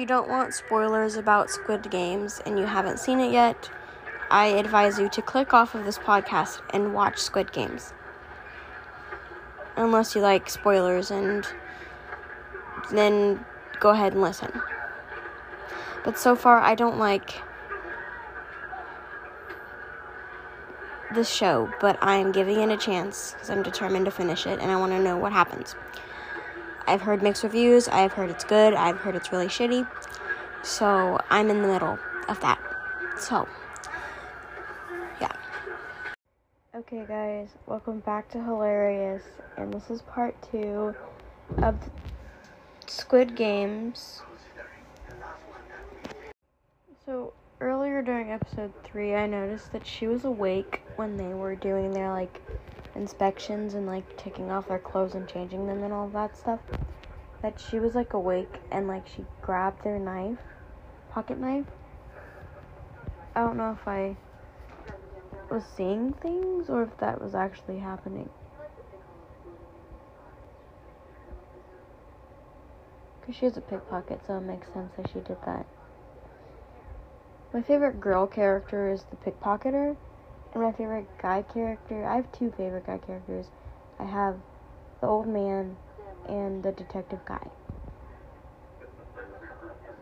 [0.00, 3.68] you don't want spoilers about Squid Games and you haven't seen it yet,
[4.30, 7.92] I advise you to click off of this podcast and watch Squid Games.
[9.76, 11.46] Unless you like spoilers, and
[12.90, 13.44] then
[13.78, 14.50] go ahead and listen.
[16.02, 17.42] But so far, I don't like
[21.14, 24.70] this show, but I'm giving it a chance because I'm determined to finish it and
[24.70, 25.74] I want to know what happens.
[26.90, 29.86] I've heard mixed reviews, I've heard it's good, I've heard it's really shitty,
[30.64, 31.96] so I'm in the middle
[32.28, 32.60] of that.
[33.16, 33.46] So,
[35.20, 35.30] yeah.
[36.74, 39.22] Okay, guys, welcome back to Hilarious,
[39.56, 40.92] and this is part two
[41.58, 41.78] of
[42.88, 44.22] Squid Games.
[47.06, 51.92] So, earlier during episode 3, I noticed that she was awake when they were doing
[51.92, 52.40] their like
[52.94, 56.60] inspections and like taking off their clothes and changing them and all that stuff.
[57.42, 60.38] That she was like awake and like she grabbed their knife,
[61.10, 61.66] pocket knife.
[63.34, 64.16] I don't know if I
[65.50, 68.28] was seeing things or if that was actually happening.
[73.20, 75.66] Because she has a pickpocket, so it makes sense that she did that.
[77.52, 79.96] My favorite girl character is the pickpocketer,
[80.52, 82.06] and my favorite guy character.
[82.06, 83.46] I have two favorite guy characters.
[83.98, 84.36] I have
[85.00, 85.76] the old man
[86.28, 87.46] and the detective guy.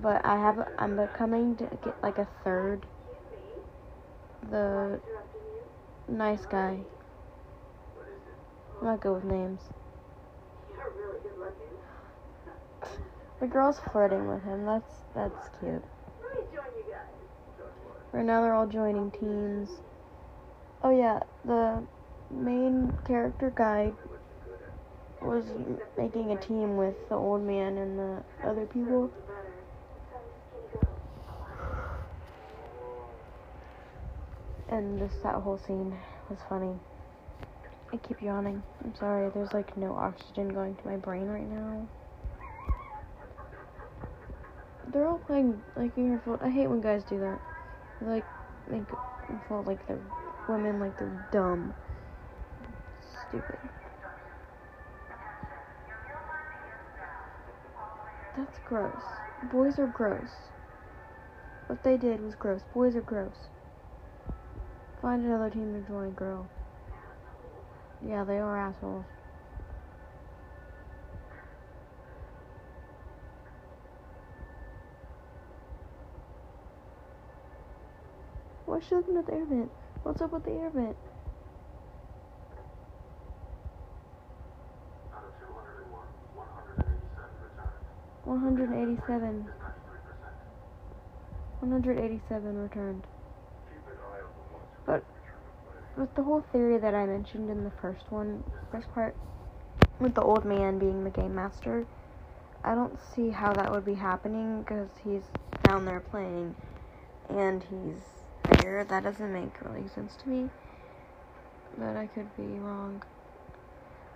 [0.00, 2.86] But I have I'm becoming to get like a third.
[4.50, 5.00] The
[6.08, 6.78] nice guy.
[8.80, 9.60] I'm not good with names.
[13.40, 14.64] The girl's flirting with him.
[14.64, 15.84] That's that's cute.
[18.12, 19.68] Right now they're all joining teams.
[20.80, 21.82] Oh yeah, the
[22.30, 23.92] main character guy
[25.20, 25.44] was
[25.96, 29.10] making a team with the old man and the other people.
[34.68, 35.96] And just that whole scene
[36.30, 36.74] was funny.
[37.92, 38.62] I keep yawning.
[38.84, 41.88] I'm sorry, there's like no oxygen going to my brain right now.
[44.92, 46.40] They're all playing like in your fault.
[46.42, 47.40] I hate when guys do that.
[48.00, 48.24] They, like
[48.70, 48.84] make
[49.48, 49.98] feel like they're
[50.48, 51.74] women like they're dumb.
[53.28, 53.58] Stupid.
[58.36, 59.02] That's gross.
[59.52, 60.30] Boys are gross.
[61.66, 62.62] What they did was gross.
[62.72, 63.48] Boys are gross.
[65.02, 66.48] Find another team to join, girl.
[68.06, 69.04] Yeah, they are assholes.
[78.64, 79.70] Why is she looking at the air vent?
[80.02, 80.96] What's up with the air vent?
[88.24, 89.48] One hundred eighty-seven.
[91.60, 93.04] One hundred eighty-seven returned.
[94.86, 95.04] But
[95.96, 99.16] with the whole theory that I mentioned in the first one, first part,
[100.00, 101.86] with the old man being the game master,
[102.64, 105.22] I don't see how that would be happening because he's
[105.64, 106.54] down there playing
[107.28, 108.02] and he's
[108.44, 108.84] there.
[108.84, 110.50] That doesn't make really sense to me.
[111.76, 113.02] But I could be wrong.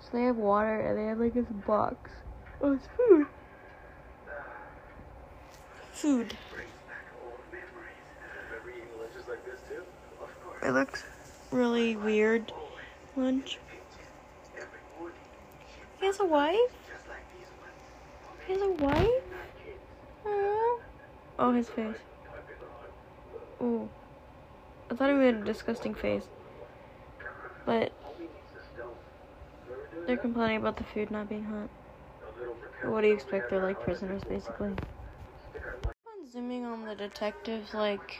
[0.01, 2.11] So they have water and they have like this box.
[2.61, 3.27] Oh, it's food.
[5.93, 6.35] Food.
[10.65, 11.05] It looks
[11.51, 12.53] really weird.
[13.17, 13.59] Lunch.
[16.01, 16.57] He has a wife?
[18.47, 19.23] He has a wife?
[20.27, 20.81] Aww.
[21.39, 21.97] Oh, his face.
[23.61, 23.89] Ooh.
[24.93, 26.29] I thought he made a disgusting face.
[27.65, 27.93] But
[30.07, 31.71] they're complaining about the food not being hot.
[32.83, 33.49] What do you expect?
[33.49, 34.77] They're like prisoners, basically.
[36.07, 38.19] I'm zooming on the detective's like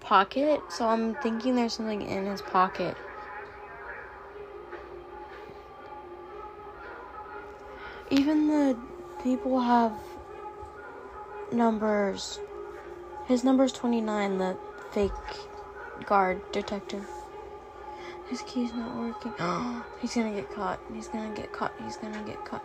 [0.00, 2.96] pocket, so I'm thinking there's something in his pocket.
[8.10, 8.78] Even the
[9.22, 9.92] people have
[11.52, 12.40] numbers.
[13.24, 14.56] His number's 29, the
[14.90, 15.51] fake
[16.06, 17.06] guard detective.
[18.28, 19.32] His key's not working.
[20.00, 20.80] he's gonna get caught.
[20.94, 21.72] He's gonna get caught.
[21.84, 22.64] He's gonna get caught.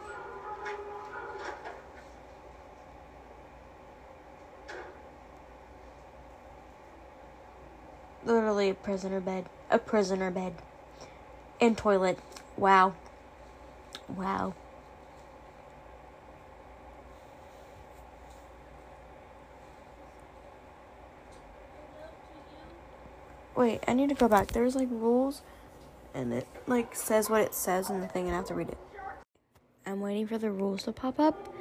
[8.25, 9.45] Literally a prisoner bed.
[9.69, 10.53] A prisoner bed.
[11.61, 12.19] And toilet.
[12.57, 12.93] Wow.
[14.09, 14.53] Wow.
[23.57, 24.51] Wait, I need to go back.
[24.51, 25.41] There's like rules
[26.13, 28.69] and it like says what it says in the thing and I have to read
[28.69, 28.77] it.
[29.85, 31.53] I'm waiting for the rules to pop up.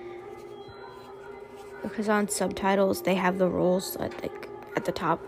[1.82, 4.30] because on subtitles they have the rules at the,
[4.76, 5.26] at the top.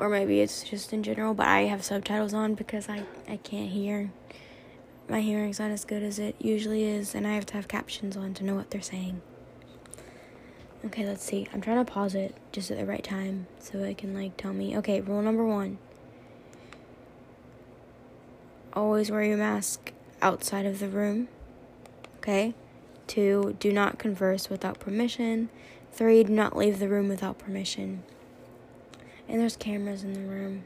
[0.00, 3.70] Or maybe it's just in general, but I have subtitles on because I, I can't
[3.70, 4.10] hear.
[5.08, 8.16] My hearing's not as good as it usually is, and I have to have captions
[8.16, 9.20] on to know what they're saying.
[10.84, 11.46] Okay, let's see.
[11.52, 14.52] I'm trying to pause it just at the right time so it can like tell
[14.52, 14.76] me.
[14.78, 15.78] Okay, rule number 1.
[18.72, 21.28] Always wear your mask outside of the room.
[22.18, 22.54] Okay?
[23.06, 23.56] 2.
[23.60, 25.50] Do not converse without permission.
[25.92, 26.24] 3.
[26.24, 28.02] Do not leave the room without permission.
[29.28, 30.64] And there's cameras in the room.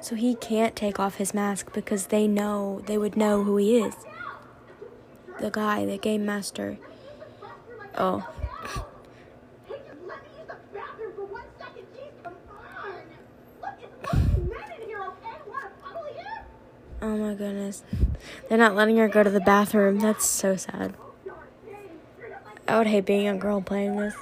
[0.00, 3.78] So he can't take off his mask because they know, they would know who he
[3.78, 3.94] is.
[5.40, 6.78] The guy, the game master.
[7.96, 8.26] Oh.
[17.00, 17.82] Oh my goodness.
[18.48, 20.00] They're not letting her go to the bathroom.
[20.00, 20.94] That's so sad.
[22.66, 24.14] I would hate being a girl playing this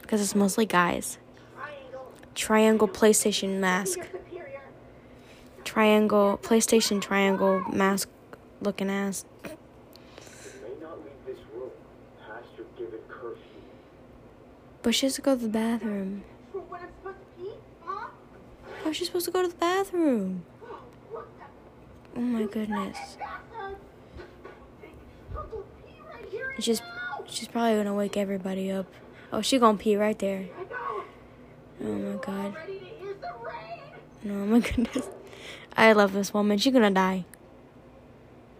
[0.00, 1.18] because it's mostly guys.
[2.34, 3.98] Triangle PlayStation mask.
[5.64, 8.08] Triangle PlayStation triangle mask
[8.60, 9.24] looking ass.
[14.84, 16.24] But she has to go to the bathroom.
[18.84, 20.44] How's she supposed to go to the bathroom?
[22.14, 23.16] Oh my goodness.
[26.60, 26.82] She's
[27.26, 28.86] she's probably gonna wake everybody up.
[29.32, 30.48] Oh, she gonna pee right there.
[31.82, 32.54] Oh my god.
[34.26, 35.08] Oh my goodness.
[35.78, 36.58] I love this woman.
[36.58, 37.24] She's gonna die.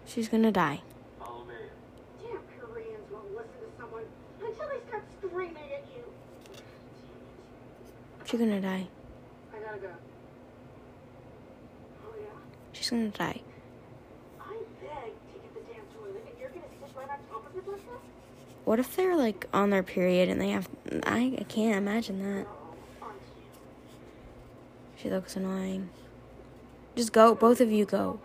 [0.07, 0.81] She's gonna die.
[8.25, 8.87] She's gonna die.
[9.53, 9.87] I gotta go.
[12.03, 12.25] Oh yeah.
[12.73, 13.41] She's gonna die.
[14.41, 17.53] I beg to get the damn toilet, and you're gonna sit right on top of
[17.53, 17.79] your butt
[18.65, 20.67] What if they're like on their period and they have?
[21.03, 22.47] I, I can't imagine that.
[24.97, 25.89] She looks annoying.
[26.95, 27.35] Just go.
[27.35, 28.19] Both of you go.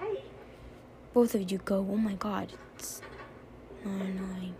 [0.00, 0.16] Oh,
[1.12, 1.86] Both of you go.
[1.88, 2.54] Oh my god.
[2.74, 3.00] It's
[3.84, 4.56] not annoying.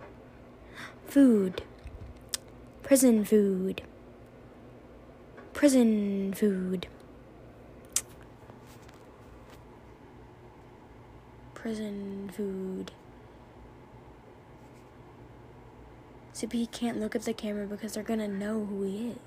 [1.05, 1.63] Food.
[2.81, 3.81] Prison food.
[5.59, 6.87] Prison food.
[11.53, 12.93] Prison food.
[16.33, 19.17] Zippy can't look at the camera because they're gonna know who he is.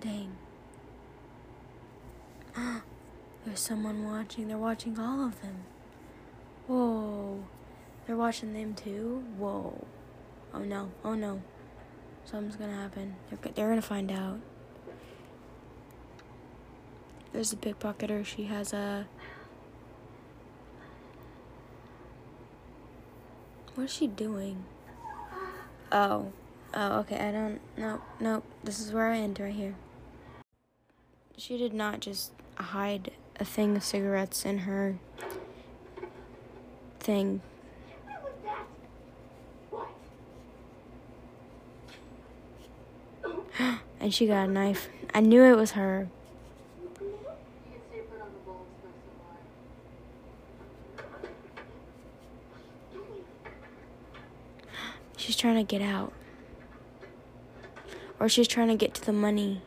[0.00, 0.36] Dang.
[3.46, 4.48] There's someone watching.
[4.48, 5.66] They're watching all of them.
[6.70, 7.42] Whoa.
[8.06, 9.24] They're watching them too?
[9.38, 9.88] Whoa.
[10.54, 10.92] Oh no.
[11.04, 11.42] Oh no.
[12.24, 13.16] Something's gonna happen.
[13.28, 14.38] They're, they're gonna find out.
[17.32, 18.24] There's a pickpocketer.
[18.24, 19.08] She has a.
[23.74, 24.62] What is she doing?
[25.90, 26.30] Oh.
[26.72, 27.18] Oh, okay.
[27.18, 27.60] I don't.
[27.76, 28.44] No, no.
[28.62, 29.74] This is where I end right here.
[31.36, 35.00] She did not just hide a thing of cigarettes in her
[37.00, 37.40] thing.
[44.02, 44.88] And she got a knife.
[45.12, 46.08] I knew it was her.
[55.20, 56.12] She's trying to get out.
[58.18, 59.62] Or she's trying to get to the money.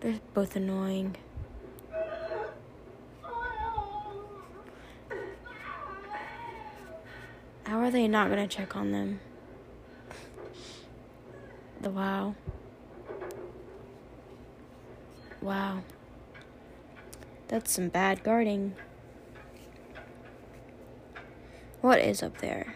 [0.00, 1.16] They're both annoying.
[7.64, 9.20] How are they not gonna check on them?
[11.82, 12.34] The wow.
[15.42, 15.82] Wow.
[17.48, 18.74] That's some bad guarding.
[21.86, 22.74] What is up there?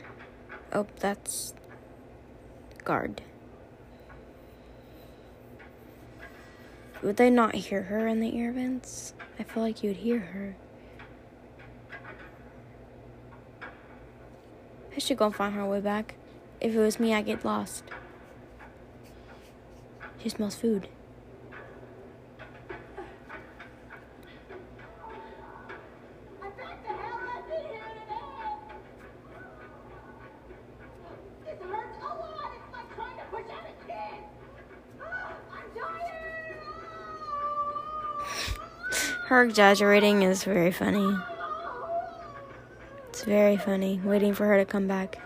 [0.72, 1.52] Oh, that's
[2.84, 3.22] guard.
[7.02, 9.14] Would they not hear her in the ear vents?
[9.36, 10.54] I feel like you'd hear her.
[14.94, 16.14] I should go and find her way back.
[16.60, 17.82] If it was me, I'd get lost.
[20.22, 20.86] She smells food.
[26.40, 28.16] I bet the hell I've been here today.
[31.46, 32.50] This hurts a lot.
[32.54, 34.20] It's like trying to push out a kid.
[35.02, 36.10] Ah, I'm tired.
[39.40, 41.16] Her exaggerating is very funny.
[43.08, 45.18] It's very funny, waiting for her to come back.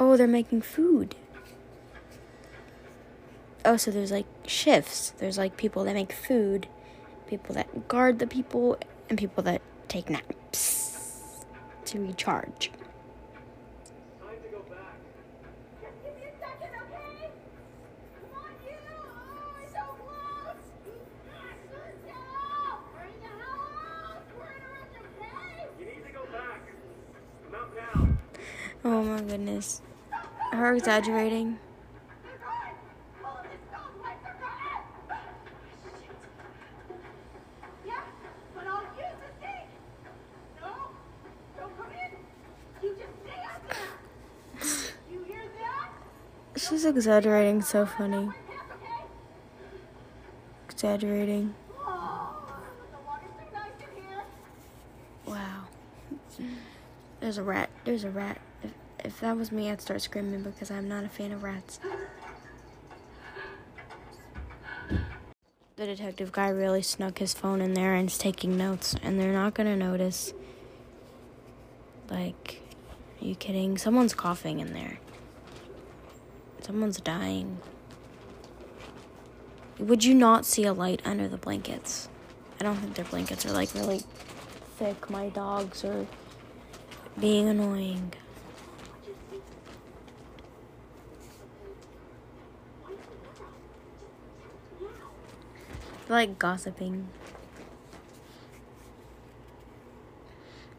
[0.00, 1.14] Oh, they're making food.
[3.64, 5.10] Oh, so there's like shifts.
[5.18, 6.66] There's like people that make food,
[7.28, 8.76] people that guard the people,
[9.08, 11.44] and people that take naps
[11.84, 12.72] to recharge.
[14.20, 14.98] Time to go back.
[15.80, 17.30] Just give me a second, okay?
[18.18, 18.74] Come on, you!
[18.90, 20.66] Oh, we're so close!
[22.04, 22.18] Go!
[22.92, 24.26] We're in the house!
[24.36, 25.70] We're in a rush, okay?
[25.78, 26.60] You need to go back.
[27.44, 27.98] Come out now.
[28.84, 29.02] Oh my goodness.
[29.02, 29.02] Her exaggerating.
[29.02, 29.02] They're gone!
[29.02, 29.02] All of the stalagmites are gone!
[29.02, 29.02] Shit.
[29.02, 29.02] Yeah, but I'll use the sink!
[29.02, 29.02] No!
[29.02, 29.02] Don't come in!
[29.02, 29.38] You just stay up there!
[29.38, 29.82] goodness.
[30.52, 31.58] Her exaggerating.
[46.56, 48.30] She's exaggerating so funny.
[50.70, 51.54] Exaggerating.
[55.26, 55.64] Wow.
[57.20, 57.70] There's a rat.
[57.84, 58.38] There's a rat.
[59.14, 61.78] If, that was me, I'd start screaming because I'm not a fan of rats.
[65.76, 69.32] The detective guy really snuck his phone in there and is taking notes, and they're
[69.32, 70.34] not gonna notice.
[72.10, 72.60] Like,
[73.22, 73.78] are you kidding?
[73.78, 74.98] Someone's coughing in there.
[76.62, 77.58] Someone's dying.
[79.78, 82.08] Would you not see a light under the blankets?
[82.58, 84.02] I don't think their blankets are like really
[84.76, 85.08] thick.
[85.08, 86.04] My dogs are
[87.20, 88.12] being annoying.
[89.26, 89.40] They're
[96.08, 97.08] like gossiping.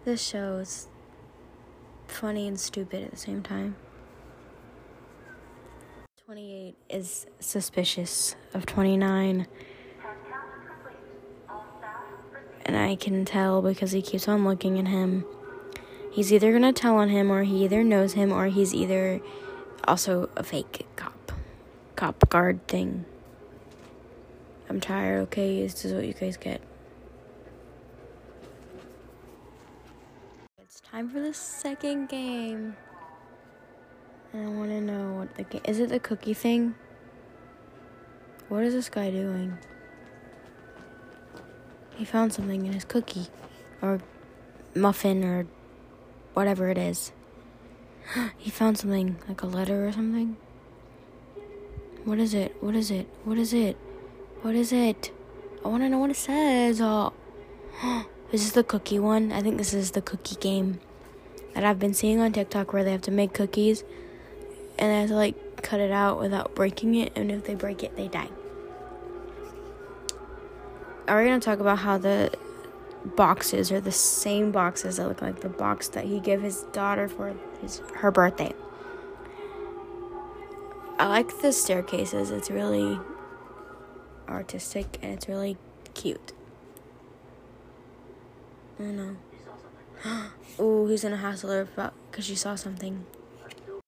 [0.04, 0.88] This show is
[2.08, 3.76] funny and stupid at the same time.
[6.26, 9.48] 28 is suspicious of 29.
[12.68, 15.26] And I can tell because he keeps on looking at him.
[16.12, 19.22] He's either gonna tell on him, or he either knows him, or he's either
[19.88, 21.32] also a fake cop.
[21.96, 23.06] Cop guard thing.
[24.70, 25.62] I'm tired, okay?
[25.62, 26.62] This is what you guys get.
[30.58, 32.76] It's time for the second game.
[34.34, 35.80] And I want to know what the game is.
[35.80, 36.76] It the cookie thing?
[38.50, 39.58] What is this guy doing?
[41.96, 43.28] He found something in his cookie,
[43.82, 44.02] or
[44.74, 45.48] muffin, or
[46.34, 47.12] whatever it is.
[48.38, 50.38] he found something like a letter or something.
[52.04, 52.56] What is it?
[52.62, 53.08] What is it?
[53.24, 53.78] What is it?
[54.46, 55.10] What is it?
[55.64, 56.80] I want to know what it says.
[56.80, 57.14] Oh,
[58.32, 59.32] this is the cookie one.
[59.32, 60.80] I think this is the cookie game
[61.56, 63.84] that I've been seeing on TikTok where they have to make cookies
[64.78, 67.82] and they have to like cut it out without breaking it, and if they break
[67.82, 68.30] it, they die.
[71.08, 72.32] Are we gonna talk about how the
[73.04, 77.08] boxes are the same boxes that look like the box that he gave his daughter
[77.08, 77.34] for
[77.64, 78.54] his her birthday?
[81.00, 82.30] I like the staircases.
[82.30, 83.00] It's really
[84.28, 85.58] artistic and it's really
[85.94, 86.34] cute.
[88.80, 89.16] I don't know.
[90.60, 91.68] Ooh, he's gonna hassle her
[92.12, 93.06] because she saw something.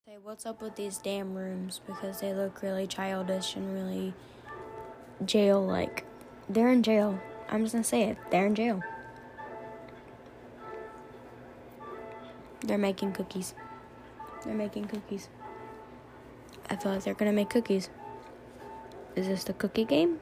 [0.05, 1.81] Say, what's up with these damn rooms?
[1.85, 4.13] Because they look really childish and really
[5.25, 6.05] jail-like.
[6.49, 7.19] They're in jail.
[7.49, 8.17] I'm just gonna say it.
[8.31, 8.81] They're in jail.
[12.61, 13.53] They're making cookies.
[14.43, 15.29] They're making cookies.
[16.69, 17.89] I feel like they're gonna make cookies.
[19.15, 20.19] Is this the cookie game?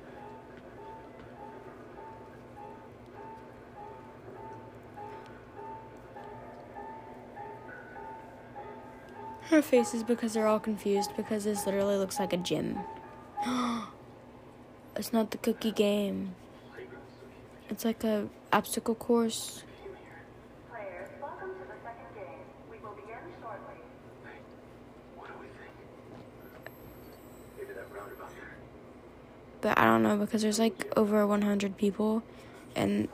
[9.55, 12.77] Her face is because they're all confused because this literally looks like a gym.
[14.97, 16.35] it's not the cookie game.
[17.69, 19.63] It's like a obstacle course.
[29.62, 32.24] But I don't know because there's like over 100 people
[32.75, 33.07] and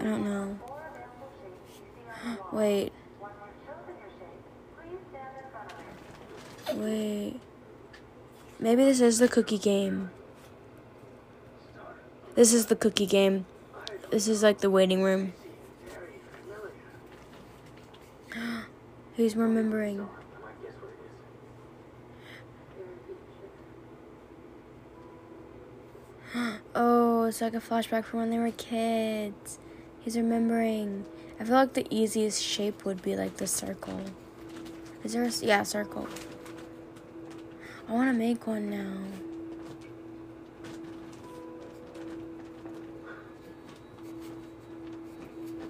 [0.00, 0.58] I don't know.
[0.66, 2.48] four available shapes you see on the wall.
[2.52, 4.42] Wait, Once you've chosen your shape,
[4.76, 6.65] please stand in front of it.
[6.76, 7.40] Wait.
[8.58, 10.10] Maybe this is the cookie game.
[12.34, 13.46] This is the cookie game.
[14.10, 15.32] This is like the waiting room.
[19.16, 20.06] Who's remembering?
[26.78, 29.58] Oh, it's like a flashback from when they were kids.
[30.00, 31.06] He's remembering.
[31.40, 33.98] I feel like the easiest shape would be like the circle.
[35.02, 36.06] Is there a, yeah, circle.
[37.88, 38.98] I want to make one now.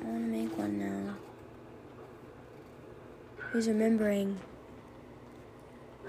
[0.00, 1.14] I want to make one now.
[3.52, 4.38] He's remembering.
[6.06, 6.08] I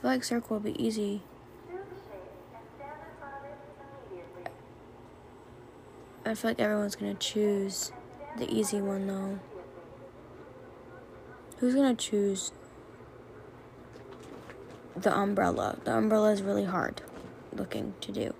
[0.00, 1.22] feel like circle will be easy.
[6.24, 7.90] I feel like everyone's gonna choose
[8.38, 9.40] the easy one though.
[11.58, 12.52] Who's gonna choose
[14.96, 15.78] the umbrella?
[15.84, 17.02] The umbrella is really hard
[17.52, 18.34] looking to do.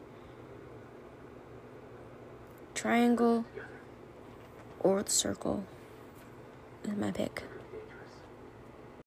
[2.75, 3.45] Triangle
[4.81, 5.65] or the circle
[6.85, 7.43] is my pick.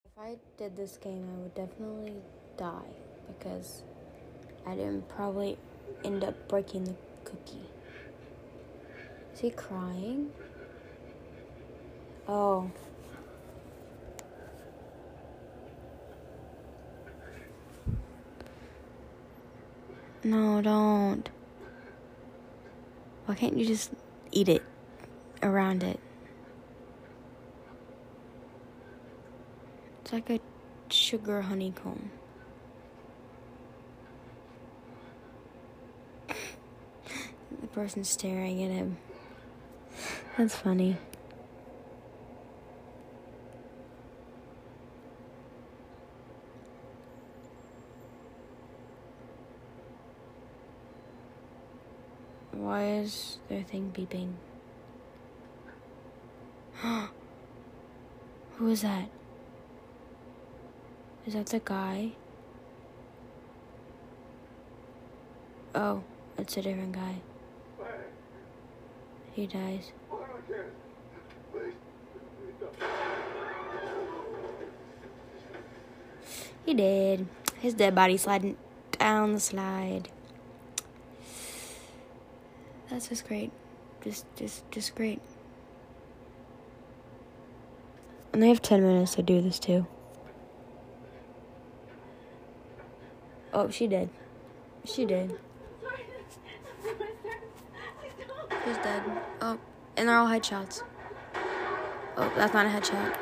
[0.05, 2.15] If I did this game, I would definitely
[2.57, 2.95] die
[3.27, 3.83] because
[4.65, 5.57] I didn't probably
[6.03, 7.69] end up breaking the cookie.
[9.33, 10.31] Is he crying?
[12.27, 12.71] Oh.
[20.27, 21.29] No, don't.
[23.25, 23.91] Why can't you just
[24.29, 24.61] eat it
[25.41, 26.01] around it?
[30.01, 30.41] It's like a
[30.89, 32.11] sugar honeycomb.
[36.27, 38.97] the person's staring at him.
[40.37, 40.97] That's funny.
[52.67, 54.33] Why is their thing beeping?
[58.57, 59.09] Who is that?
[61.25, 62.11] Is that the guy?
[65.73, 66.03] Oh,
[66.37, 67.15] it's a different guy.
[69.33, 69.91] He dies.
[76.65, 77.27] He did.
[77.59, 78.57] His dead body sliding
[78.91, 80.09] down the slide.
[82.89, 83.51] That's just great.
[84.01, 85.21] Just, just, just great.
[88.31, 89.87] And they have 10 minutes to do this too.
[93.53, 94.09] Oh, she did.
[94.85, 95.37] She did.
[98.63, 99.03] She's dead.
[99.41, 99.57] Oh,
[99.95, 100.83] and they're all headshots.
[102.17, 103.17] Oh, that's not a headshot.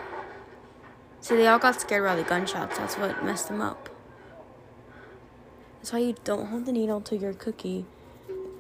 [1.22, 2.78] See, they all got scared by the gunshots.
[2.78, 3.90] That's what messed them up.
[5.78, 7.86] That's why you don't hold the needle to your cookie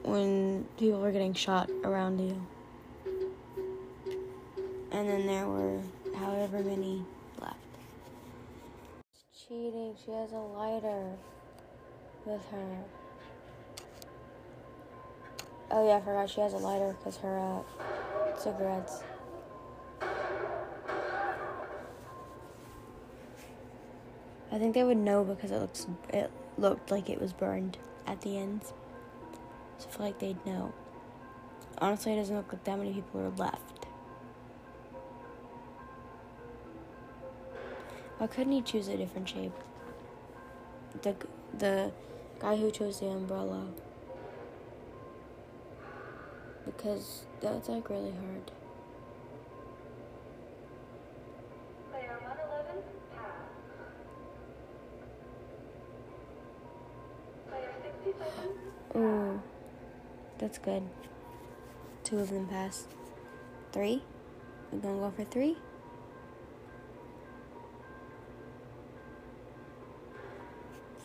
[0.05, 2.39] when people were getting shot around you.
[4.91, 5.81] And then there were
[6.15, 7.03] however many
[7.41, 7.57] left.
[9.11, 9.95] It's cheating.
[10.05, 11.11] She has a lighter
[12.25, 12.77] with her.
[15.71, 19.01] Oh yeah, I forgot she has a lighter because her uh, cigarettes.
[24.51, 28.21] I think they would know because it looks it looked like it was burned at
[28.21, 28.71] the ends.
[29.77, 30.73] So I feel like they'd know.
[31.77, 33.85] Honestly, it doesn't look like that many people are left.
[38.17, 39.51] Why couldn't he choose a different shape?
[41.01, 41.15] The
[41.57, 41.91] the
[42.39, 43.67] guy who chose the umbrella.
[46.65, 48.51] Because that's like really hard.
[51.91, 52.83] Player 111,
[53.15, 53.45] pass.
[57.49, 59.41] Player 67, Ooh,
[60.45, 60.83] that's good.
[62.03, 62.87] Two of them passed.
[63.71, 64.03] Three?
[64.71, 65.57] We're gonna go for three?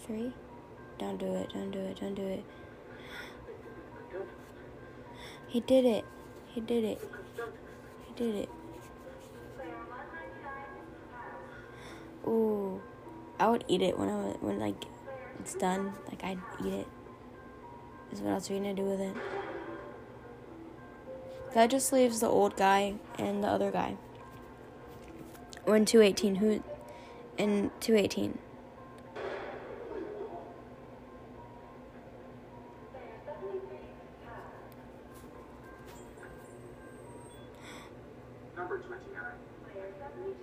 [0.05, 0.35] Three?
[0.99, 2.45] Don't do it, don't do it, don't do it.
[5.49, 6.05] He did it.
[6.49, 7.01] He did it.
[8.07, 8.49] He did it.
[9.57, 10.53] player 199,
[11.15, 12.29] pass.
[12.29, 12.83] Ooh.
[13.39, 14.85] I would eat it when I when like
[15.39, 15.95] it's done.
[16.11, 16.87] Like I'd eat it.
[18.13, 19.15] Is what else are you gonna do with it?
[21.55, 23.97] That just leaves the old guy and the other guy.
[25.67, 26.63] Or in two eighteen, who
[27.39, 28.39] in two eighteen.
[38.57, 39.23] Number 29.
[39.65, 40.35] Player 72,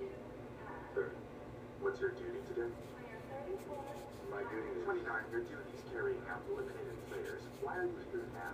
[0.66, 0.74] pass.
[0.96, 1.12] Third.
[1.82, 2.72] What's your duty today?
[3.38, 3.78] Player 34,
[4.32, 5.14] My duty is 29.
[5.32, 7.42] Your duty is carrying out eliminated players.
[7.62, 8.54] Why are you here now?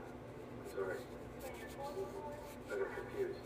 [0.76, 0.98] Sorry.
[1.42, 2.34] player 44,
[2.68, 3.40] I got confused.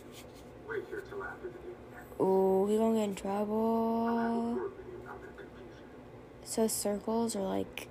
[0.68, 2.26] Wait here till after the game.
[2.26, 4.54] Ooh, he gonna get in I'll have a trouble.
[4.56, 5.86] word with you about the confusion.
[6.44, 7.88] So circles are like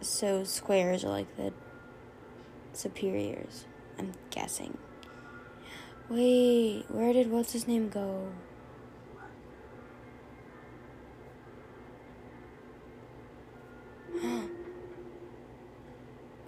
[0.00, 1.52] so squares are like the
[2.72, 3.66] superiors.
[3.98, 4.78] I'm guessing.
[6.08, 8.28] Wait, where did what's his name go?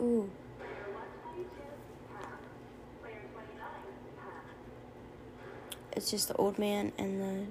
[0.00, 0.30] Ooh,
[3.00, 3.58] player 29,
[4.16, 5.89] pass.
[6.00, 7.46] It's just the old man and the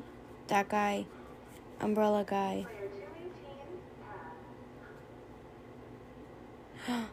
[0.48, 1.06] that guy,
[1.80, 2.66] umbrella guy.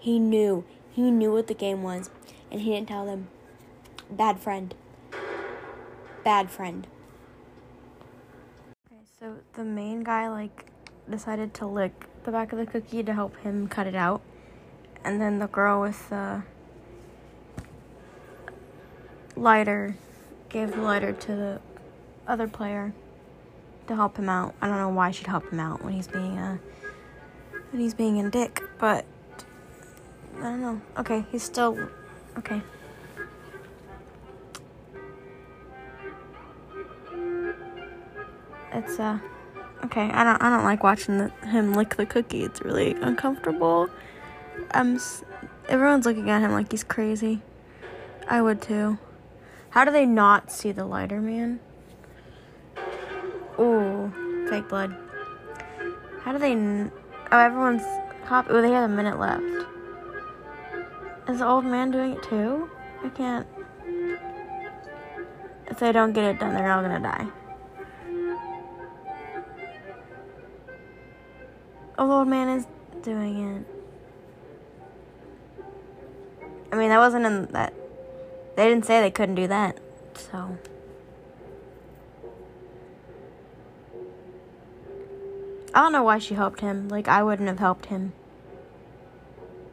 [0.00, 0.64] he knew.
[0.90, 2.10] He knew what the game was,
[2.50, 3.28] and he didn't tell them.
[4.10, 4.74] Bad friend.
[6.24, 6.88] Bad friend.
[8.90, 10.66] Okay, so the main guy like
[11.08, 14.20] decided to lick the back of the cookie to help him cut it out,
[15.04, 16.42] and then the girl with the
[19.36, 19.96] lighter
[20.54, 21.60] gave the lighter to the
[22.28, 22.94] other player
[23.88, 24.54] to help him out.
[24.62, 26.60] I don't know why she'd help him out when he's being a
[27.70, 29.04] when he's being a dick, but
[30.38, 30.80] I don't know.
[30.96, 31.76] Okay, he's still
[32.38, 32.62] okay.
[38.72, 39.18] It's uh
[39.84, 40.08] okay.
[40.08, 42.44] I don't I don't like watching the, him lick the cookie.
[42.44, 43.88] It's really uncomfortable.
[44.70, 45.00] I'm
[45.68, 47.42] everyone's looking at him like he's crazy.
[48.28, 48.98] I would too.
[49.74, 51.58] How do they not see the lighter man?
[53.58, 54.12] Ooh,
[54.48, 54.94] fake blood.
[56.20, 56.52] How do they?
[56.52, 56.92] N-
[57.32, 57.82] oh, everyone's
[58.24, 58.46] cop.
[58.48, 59.42] Oh, they have a minute left.
[61.28, 62.70] Is the old man doing it too?
[63.02, 63.48] I can't.
[65.66, 67.26] If they don't get it done, they're all gonna die.
[71.98, 72.68] Oh, the old man is
[73.02, 73.66] doing it.
[76.70, 77.74] I mean, that wasn't in that.
[78.56, 79.78] They didn't say they couldn't do that,
[80.14, 80.58] so.
[85.74, 86.88] I don't know why she helped him.
[86.88, 88.12] Like, I wouldn't have helped him.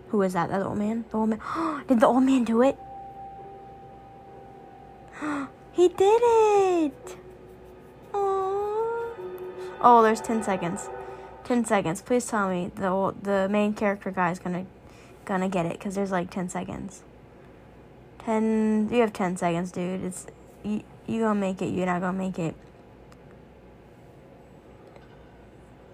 [0.10, 0.50] Who was that?
[0.50, 1.06] That old man?
[1.12, 1.84] The old man.
[1.88, 2.76] Did the old man do it?
[5.72, 7.17] he did it!
[8.13, 9.13] Aww.
[9.80, 10.89] Oh, there's 10 seconds.
[11.44, 12.02] 10 seconds.
[12.02, 14.65] Please tell me the old, the main character guy is gonna
[15.24, 17.04] gonna get it because there's like 10 seconds.
[18.26, 20.04] 10 you have 10 seconds, dude.
[20.04, 20.28] It's
[20.64, 21.68] you you gonna make it.
[21.68, 22.56] You're not gonna make it.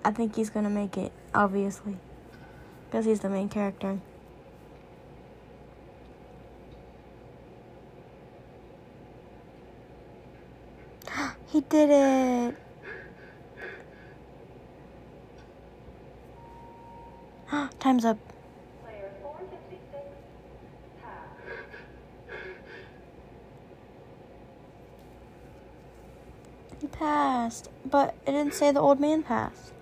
[0.04, 1.98] I think he's gonna make it, obviously.
[2.90, 4.00] Because he's the main character.
[11.48, 12.56] he did it!
[17.80, 18.18] Time's up.
[18.84, 20.04] Player 456,
[21.02, 21.12] pass.
[26.80, 29.74] He passed, but it didn't say the old man passed.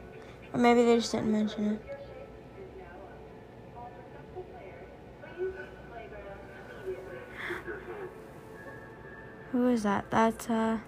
[0.54, 1.82] Or maybe they just didn't mention it.
[9.52, 10.10] Who is that?
[10.10, 10.80] That's uh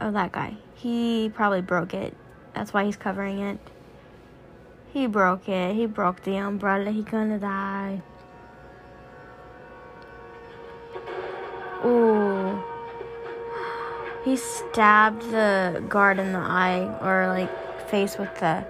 [0.00, 0.56] Oh that guy.
[0.74, 2.16] He probably broke it.
[2.54, 3.58] That's why he's covering it.
[4.92, 5.74] He broke it.
[5.74, 6.90] He broke the umbrella.
[6.90, 8.02] He gonna die.
[11.84, 12.13] Ooh.
[14.24, 18.66] He stabbed the guard in the eye or like face with the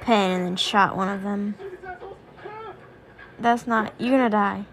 [0.00, 1.56] pen and then shot one of them.
[3.38, 4.64] That's not you're gonna die.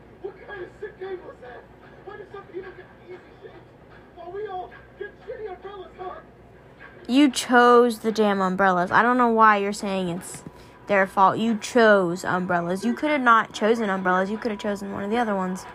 [7.08, 8.92] You chose the damn umbrellas.
[8.92, 10.44] I don't know why you're saying it's
[10.86, 11.40] their fault.
[11.40, 12.86] You chose umbrellas.
[12.86, 14.30] You could have not chosen umbrellas.
[14.30, 15.66] You could have chosen one of the other ones.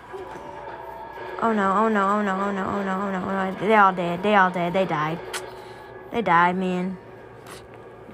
[1.44, 3.68] Oh no, oh no, oh no, oh no, oh no, oh no, oh no.
[3.68, 4.22] They all dead.
[4.22, 4.72] They all dead.
[4.72, 5.18] They died.
[6.10, 6.96] They died, man.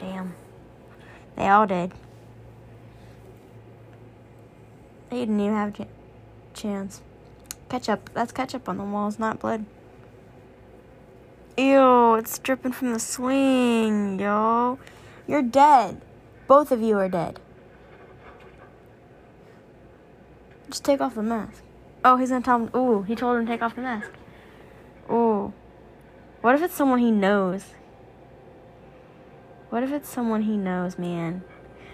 [0.00, 0.34] Damn.
[1.36, 1.92] They all dead.
[5.10, 5.88] They didn't even have a ch-
[6.54, 7.02] chance.
[7.68, 8.10] Ketchup.
[8.14, 9.64] That's ketchup on the walls, not blood.
[11.56, 14.80] Ew, it's dripping from the swing, yo.
[15.28, 16.00] You're dead.
[16.48, 17.38] Both of you are dead.
[20.68, 21.62] Just take off the mask.
[22.04, 22.70] Oh, he's gonna tell him.
[22.74, 24.10] Ooh, he told him to take off the mask.
[25.10, 25.52] Ooh.
[26.40, 27.74] What if it's someone he knows?
[29.68, 31.42] What if it's someone he knows, man?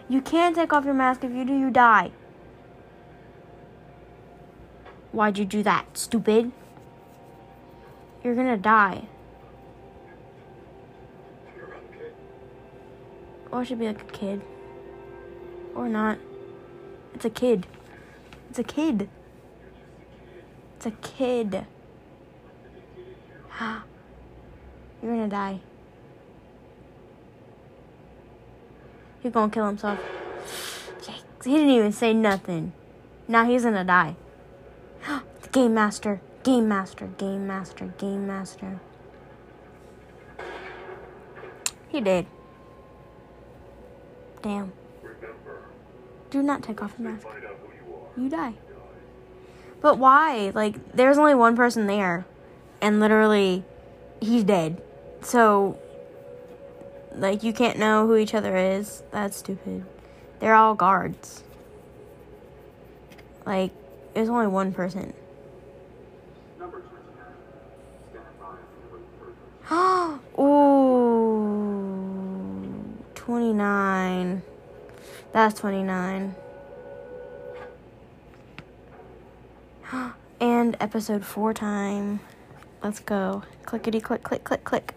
[0.09, 1.25] You can't take off your mask.
[1.25, 2.13] If you do, you die.
[5.11, 6.53] Why'd you do that, stupid?
[8.23, 9.09] You're gonna die.
[13.51, 14.43] Or it should be like a kid.
[15.75, 16.19] Or not.
[17.15, 17.67] It's a kid.
[18.51, 19.09] It's a kid.
[20.87, 21.67] A kid.
[25.03, 25.59] You're gonna die.
[29.21, 29.99] He's gonna kill himself.
[31.03, 31.45] Yikes.
[31.45, 32.73] He didn't even say nothing.
[33.27, 34.15] Now he's gonna die.
[35.43, 36.21] the game master.
[36.45, 37.09] Game master.
[37.19, 37.87] Game master.
[37.99, 38.79] Game master.
[41.89, 42.27] He did.
[44.41, 44.73] Damn.
[46.31, 47.27] Do not take off the mask.
[48.17, 48.55] You die.
[49.87, 50.51] But why?
[50.53, 52.27] Like, there's only one person there.
[52.81, 53.63] and literally
[54.21, 54.83] he's dead.
[55.23, 55.79] So
[57.15, 59.05] like you can't know who each other is.
[59.13, 59.85] That's stupid.
[60.41, 61.45] They're all guards.
[63.47, 63.71] Like
[64.13, 65.15] there's only one person.
[66.59, 66.91] Number 29.
[68.11, 68.57] Stand by
[69.71, 70.65] for the Ooh,
[73.15, 74.43] 29.
[75.31, 76.35] That's 29.
[80.41, 82.21] and episode 4 time.
[82.83, 83.43] Let's go.
[83.65, 84.95] Clickety click, click, click, click.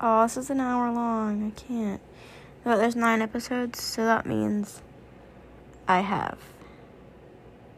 [0.00, 1.46] Oh, this is an hour long.
[1.46, 2.00] I can't.
[2.64, 4.82] But there's nine episodes, so that means
[5.86, 6.38] I have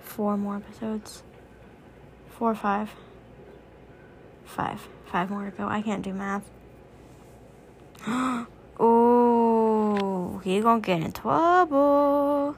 [0.01, 1.23] four more episodes.
[2.29, 2.91] Four or five.
[4.45, 4.89] Five.
[5.07, 5.67] Five more to go.
[5.67, 6.51] I can't do math.
[8.81, 12.57] oh, he gonna get in trouble.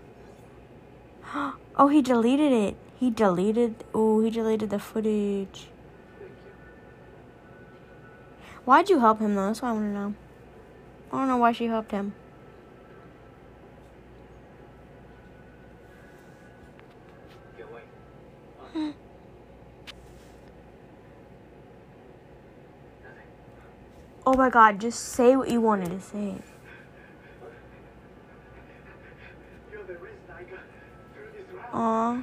[1.77, 2.77] oh, he deleted it.
[2.99, 3.85] He deleted.
[3.95, 5.69] Oh, he deleted the footage.
[8.65, 9.47] Why'd you help him though?
[9.47, 10.15] That's what I want to know.
[11.13, 12.15] I don't know why she helped him.
[24.25, 26.37] Oh my god, just say what you wanted to say.
[29.73, 30.61] You're the reason I got
[31.13, 31.72] through this round.
[31.83, 32.23] Aw.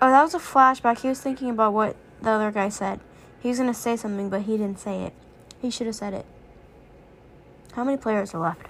[0.00, 1.00] Oh, that was a flashback.
[1.00, 3.00] He was thinking about what the other guy said.
[3.40, 5.12] He was gonna say something, but he didn't say it.
[5.60, 6.24] He should have said it.
[7.74, 8.68] How many players are left?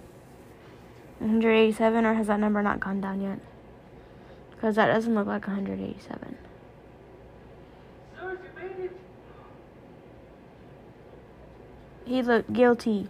[1.20, 3.38] 187, or has that number not gone down yet?
[4.50, 6.36] Because that doesn't look like 187.
[8.18, 8.96] Sir, you made it.
[12.04, 13.08] He looked guilty.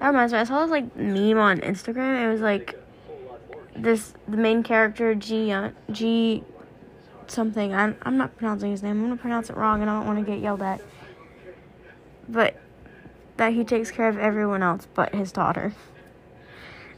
[0.00, 2.24] That reminds me, I saw this like meme on Instagram.
[2.24, 2.74] It was like
[3.76, 6.42] this the main character G uh, G
[7.26, 7.74] something.
[7.74, 8.98] I'm I'm not pronouncing his name.
[8.98, 10.80] I'm gonna pronounce it wrong, and I don't want to get yelled at.
[12.28, 12.56] But
[13.36, 15.74] that he takes care of everyone else but his daughter,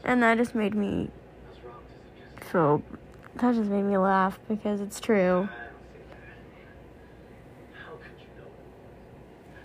[0.03, 1.09] and that just made me
[2.41, 2.81] feel.
[3.35, 5.49] That just made me laugh because it's true.
[7.73, 8.47] How could you know?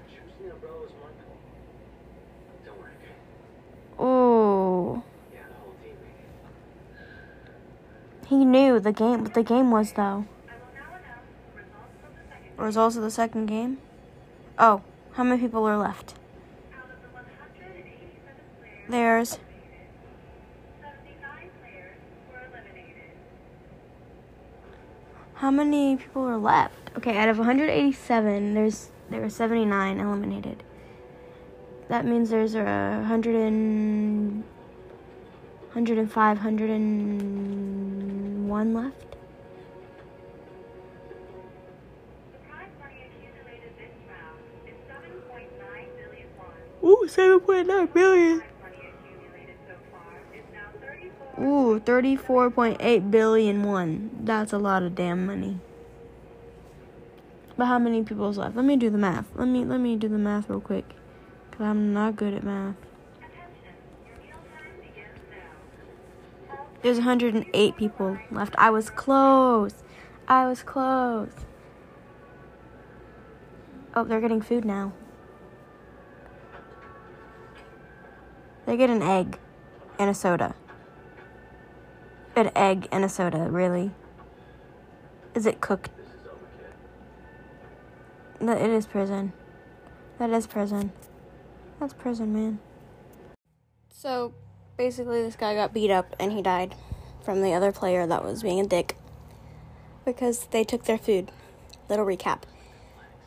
[0.08, 1.36] Choosing the umbrella was my call.
[2.64, 4.02] Don't worry, okay?
[4.02, 5.02] Ooh,
[5.34, 6.24] Yeah, the whole team made
[8.17, 8.17] it.
[8.28, 9.22] He knew the game.
[9.22, 10.26] What the game was though.
[12.56, 13.78] Results of the second game.
[14.58, 16.14] Oh, how many people are left?
[18.88, 19.38] There's
[20.80, 21.96] 79 players
[22.32, 23.12] were eliminated.
[25.34, 26.90] how many people are left?
[26.96, 30.62] Okay, out of 187, there's there were 79 eliminated.
[31.88, 32.64] That means there's a
[33.00, 34.42] 100 and
[35.72, 37.97] 105, 101 left.
[42.32, 45.52] The prize money accumulated this round is 7.9
[45.96, 46.56] billion won.
[46.82, 48.40] Ooh, 7.9 billion.
[48.40, 51.44] Prize money accumulated so far is now 34.
[51.44, 54.10] Ooh, 34.8 billion won.
[54.24, 55.60] That's a lot of damn money.
[57.56, 58.56] But how many people's left?
[58.56, 59.26] Let me do the math.
[59.34, 60.84] Let me let me do the math real quick.
[61.50, 62.76] Cuz I'm not good at math.
[63.18, 63.74] Attention,
[64.06, 65.18] your meal time begins
[66.48, 66.58] now.
[66.82, 68.54] There's 108 people left.
[68.56, 69.74] I was close.
[70.28, 71.32] I was close.
[73.94, 74.92] Oh, they're getting food now.
[78.66, 79.38] They get an egg
[79.98, 80.54] and a soda.
[82.36, 83.90] An egg and a soda, really?
[85.34, 85.90] Is it cooked?
[88.40, 89.32] It is prison.
[90.18, 90.92] That is prison.
[91.80, 92.60] That's prison, man.
[93.88, 94.32] So,
[94.78, 96.74] basically, this guy got beat up and he died
[97.22, 98.96] from the other player that was being a dick
[100.06, 101.30] because they took their food.
[101.90, 102.42] Little recap.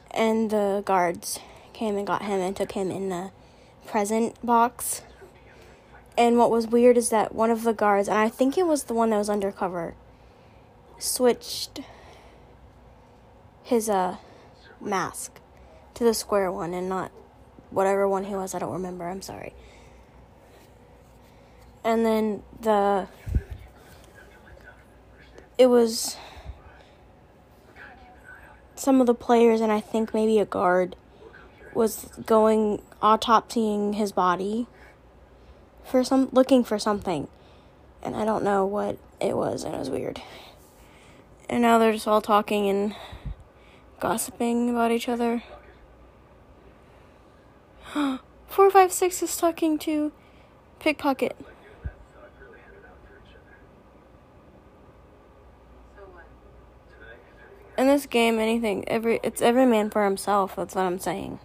[0.10, 1.40] And the guards
[1.74, 3.32] came and got him and took him in the
[3.86, 5.04] present box.
[6.18, 8.84] And what was weird is that one of the guards, and I think it was
[8.84, 9.96] the one that was undercover,
[10.98, 11.82] switched
[13.64, 14.18] his uh
[14.80, 15.40] mask
[15.94, 17.12] to the square one and not
[17.70, 18.56] whatever one he was.
[18.56, 19.08] I don't remember.
[19.08, 19.54] I'm sorry.
[21.84, 23.08] And then the
[25.58, 26.18] it was
[28.76, 30.96] some of the players and I think maybe a guard
[31.74, 34.68] was going autopsying his body
[35.86, 37.28] for some looking for something.
[38.02, 40.22] And I don't know what it was and it was weird.
[41.48, 42.96] And now they're just all talking and
[44.00, 45.44] gossiping about each other.
[48.48, 50.12] Four five six is talking to
[50.80, 51.36] pickpocket.
[57.92, 60.56] This game, anything, every it's every man for himself.
[60.56, 61.40] That's what I'm saying.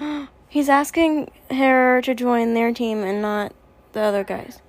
[0.48, 3.52] He's asking her to join their team and not
[3.92, 4.60] the other guys.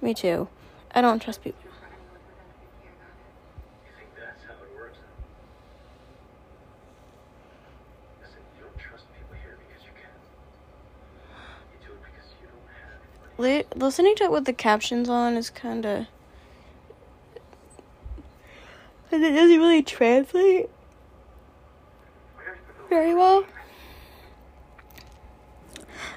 [0.00, 0.48] Me too.
[0.94, 1.60] I don't trust people.
[13.38, 16.06] Listening to it with the captions on is kind of.
[19.12, 20.68] And it doesn't really translate
[22.88, 23.44] very well.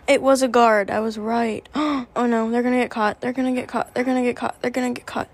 [0.08, 0.90] It was a guard.
[0.90, 1.68] I was right.
[2.16, 3.22] Oh no, they're gonna get caught.
[3.22, 3.94] They're gonna get caught.
[3.94, 4.62] They're gonna get caught.
[4.62, 5.30] They're gonna get caught.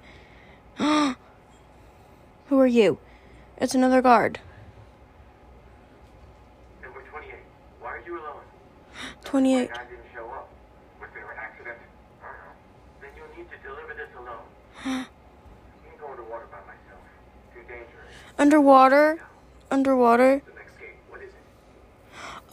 [0.78, 3.00] Who are you?
[3.58, 4.40] It's another guard.
[6.84, 7.34] Number 28,
[7.80, 8.44] why are you alone?
[14.84, 15.06] 28.
[18.46, 19.20] Underwater?
[19.72, 20.40] Underwater?
[20.46, 21.36] The next gate, what is it?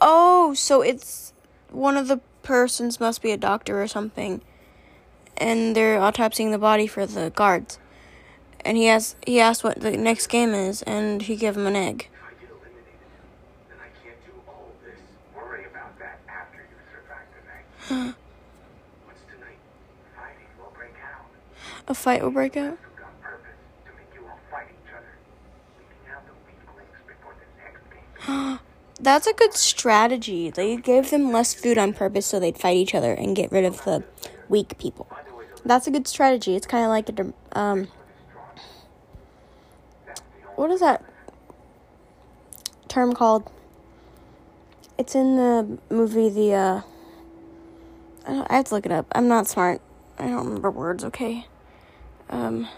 [0.00, 1.34] Oh, so it's
[1.70, 4.40] one of the persons must be a doctor or something,
[5.36, 7.78] and they're autopsying the body for the guards.
[8.64, 11.76] And he asked he asked what the next game is, and he gave him an
[11.76, 12.08] egg.
[21.86, 22.78] a fight will break then
[29.00, 30.50] That's a good strategy.
[30.50, 33.64] They gave them less food on purpose so they'd fight each other and get rid
[33.64, 34.04] of the
[34.48, 35.08] weak people.
[35.64, 36.54] That's a good strategy.
[36.54, 37.88] It's kind of like a um.
[40.56, 41.04] What is that
[42.88, 43.50] term called?
[44.98, 46.80] It's in the movie the uh.
[48.26, 49.06] I, I have to look it up.
[49.12, 49.80] I'm not smart.
[50.18, 51.02] I don't remember words.
[51.04, 51.46] Okay.
[52.30, 52.68] Um.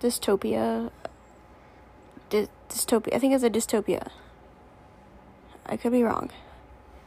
[0.00, 0.90] Dystopia.
[2.30, 3.14] Dy- dystopia.
[3.14, 4.10] I think it's a dystopia.
[5.66, 6.30] I could be wrong.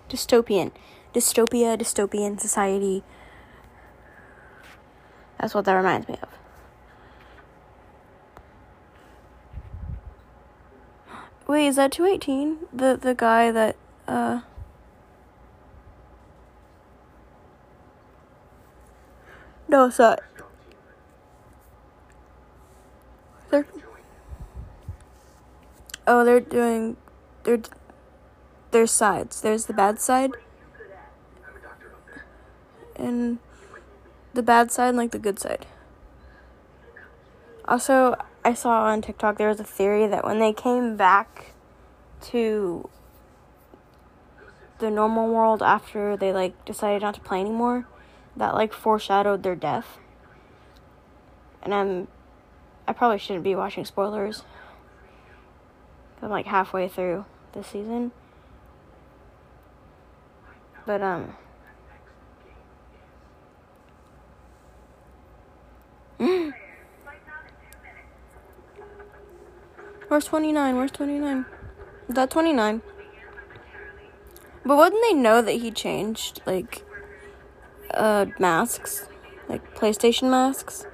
[0.10, 0.72] Dystopian.
[1.14, 3.04] Dystopia, dystopian society.
[5.40, 6.30] That's what that reminds me of.
[11.48, 12.60] Wait, is that 218?
[12.72, 13.76] The the guy that
[14.08, 14.42] uh
[19.68, 20.22] No, it's not.
[23.54, 23.68] They're
[26.08, 26.98] Oh, they're doing
[27.44, 27.62] they're
[28.72, 29.42] there's sides.
[29.42, 30.32] There's the bad side
[32.96, 33.38] and
[34.34, 35.68] the bad side and like the good side.
[37.66, 41.54] Also, I saw on TikTok there was a theory that when they came back
[42.34, 42.90] to
[44.80, 47.86] the normal world after they like decided not to play anymore,
[48.36, 50.00] that like foreshadowed their death.
[51.62, 52.08] And I'm
[52.88, 54.44] I probably shouldn't be watching spoilers.
[56.22, 58.12] I'm like halfway through this season.
[60.86, 61.36] But um
[70.08, 70.76] Where's 29?
[70.76, 71.46] Where's 29?
[72.08, 72.82] Is that 29?
[74.66, 76.84] But wouldn't they know that he changed, like,
[77.94, 79.08] uh, masks?
[79.50, 80.86] Like, PlayStation masks?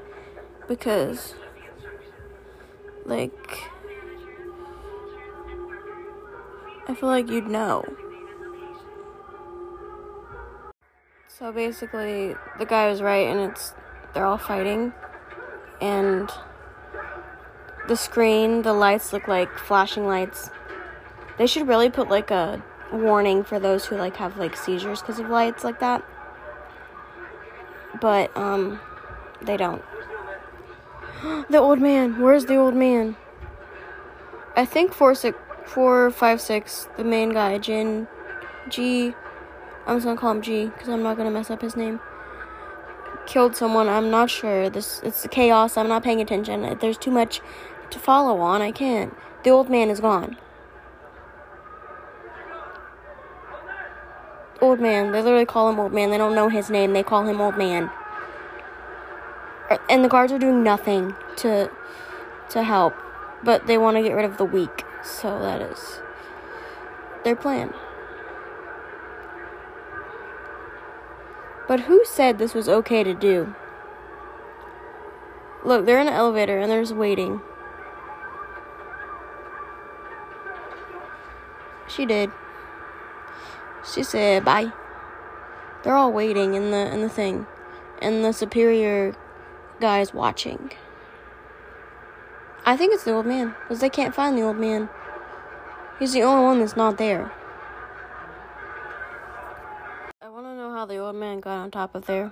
[0.68, 1.36] Because,
[3.10, 3.64] like,
[6.88, 7.84] I feel like you'd know.
[11.28, 13.74] So basically, the guy was right, and it's,
[14.14, 14.94] they're all fighting,
[15.82, 16.30] and
[17.90, 20.50] the screen, the lights look like flashing lights.
[21.38, 25.20] They should really put like a warning for those who like have like seizures because
[25.20, 26.04] of lights like that.
[28.00, 28.80] But um
[29.42, 29.82] they don't.
[31.50, 32.22] the old man.
[32.22, 33.16] Where's the old man?
[34.56, 38.08] I think four six four five six, the main guy, Jin
[38.70, 39.14] G
[39.90, 42.00] I'm just gonna call him G because I'm not gonna mess up his name.
[43.26, 44.70] Killed someone, I'm not sure.
[44.70, 46.78] This it's chaos, I'm not paying attention.
[46.80, 47.42] There's too much
[47.90, 49.16] to follow on, I can't.
[49.44, 50.38] The old man is gone.
[54.62, 56.12] Old man, they literally call him old man.
[56.12, 57.90] They don't know his name, they call him old man.
[59.90, 61.70] And the guards are doing nothing to
[62.50, 62.96] to help,
[63.44, 64.84] but they want to get rid of the weak.
[65.04, 66.02] So that is
[67.24, 67.74] their plan.
[71.68, 73.54] But who said this was okay to do?
[75.64, 77.42] Look, they're in an elevator and they're just waiting.
[81.88, 82.32] She did.
[83.94, 84.72] She said bye.
[85.84, 87.46] They're all waiting in the in the thing,
[88.02, 89.14] and the superior
[89.80, 90.72] guy is watching.
[92.66, 94.90] I think it's the old man because they can't find the old man.
[95.98, 97.32] He's the only one that's not there.
[100.22, 102.32] I want to know how the old man got on top of there.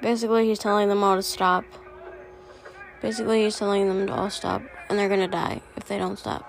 [0.00, 1.64] Basically, he's telling them all to stop.
[3.02, 6.44] Basically, he's telling them to all stop, and they're gonna die if they don't stop.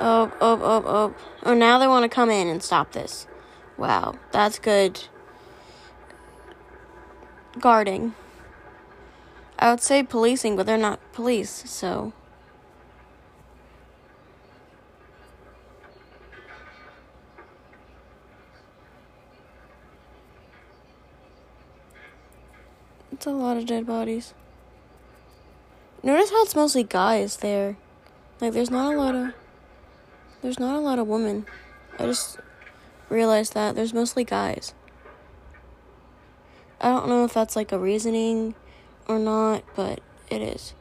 [0.00, 1.14] Oh, oh, oh, oh.
[1.44, 3.26] Oh, now they want to come in and stop this.
[3.76, 5.08] Wow, that's good
[7.58, 8.14] guarding.
[9.58, 12.12] I would say policing, but they're not police, so.
[23.12, 24.34] It's a lot of dead bodies.
[26.02, 27.78] Notice how it's mostly guys there.
[28.38, 29.32] Like, there's not a lot of.
[30.42, 31.46] There's not a lot of women.
[31.98, 32.38] I just
[33.08, 33.76] realized that.
[33.76, 34.74] There's mostly guys.
[36.84, 38.54] I don't know if that's like a reasoning
[39.08, 40.74] or not, but it is.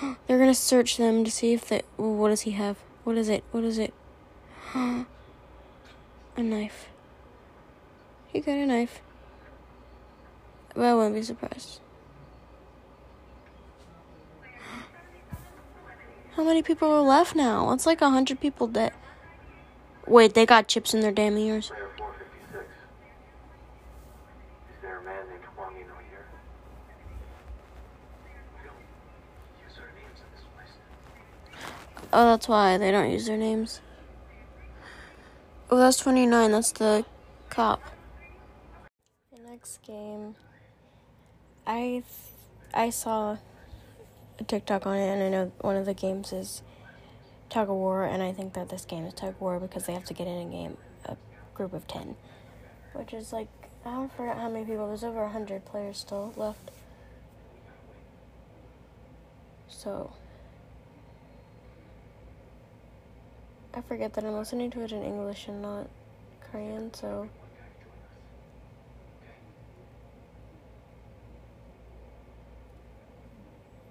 [0.26, 1.82] They're gonna search them to see if they.
[1.96, 2.76] What does he have?
[3.02, 3.42] What is it?
[3.50, 3.92] What is it?
[4.74, 5.06] a
[6.36, 6.88] knife.
[8.28, 9.00] He got a knife.
[10.74, 11.80] But I wouldn't be surprised.
[16.36, 17.72] How many people are left now?
[17.72, 18.92] It's like a hundred people dead.
[20.06, 21.68] Wait, they got chips in their damn ears.
[21.68, 22.64] Player 456.
[24.74, 26.26] Is there a man named Hwang In-ho here?
[28.58, 28.82] We don't
[29.62, 30.74] use our names in this place.
[32.16, 33.80] Oh, that's why they don't use their names.
[35.68, 36.52] Oh, that's 29.
[36.52, 37.04] That's the
[37.50, 37.82] cop.
[39.32, 40.36] The next game,
[41.66, 42.04] I
[42.72, 43.38] I saw
[44.38, 46.62] a TikTok on it, and I know one of the games is
[47.50, 49.92] tug of war, and I think that this game is tug of war because they
[49.92, 51.16] have to get in a game a
[51.52, 52.14] group of 10,
[52.92, 53.48] which is like
[53.84, 54.86] I don't forget how many people.
[54.86, 56.70] There's over 100 players still left.
[59.66, 60.12] So.
[63.76, 65.88] I forget that I'm listening to it in English and not
[66.50, 67.28] Korean, so.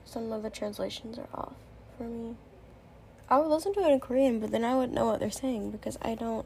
[0.06, 1.56] Some of the translations are off
[1.98, 2.36] for me.
[3.30, 5.72] I would listen to it in Korean, but then I wouldn't know what they're saying
[5.72, 6.46] because I don't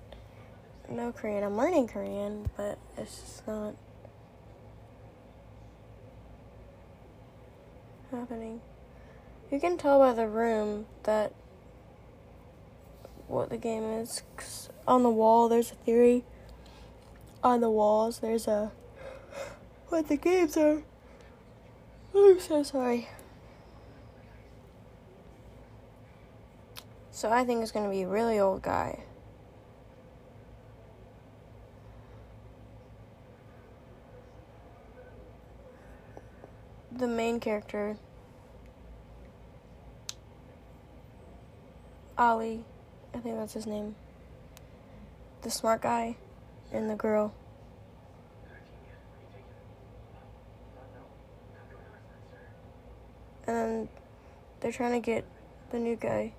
[0.89, 1.43] know Korean.
[1.43, 3.75] I'm learning Korean, but it's just not
[8.09, 8.61] happening.
[9.51, 11.33] You can tell by the room that
[13.28, 14.23] what the game is.
[14.88, 16.23] on the wall, there's a theory.
[17.43, 18.71] On the walls, there's a
[19.89, 20.84] what the games are.
[22.15, 23.07] I'm so sorry.
[27.11, 29.03] So I think it's gonna be a really old guy.
[36.91, 37.97] The main character,
[42.17, 42.65] Ali,
[43.18, 43.95] I think that's his name.
[45.41, 46.18] The smart guy
[46.72, 47.34] and the girl.
[53.47, 53.89] And
[54.59, 55.26] they're trying to get
[55.72, 56.34] the new guy.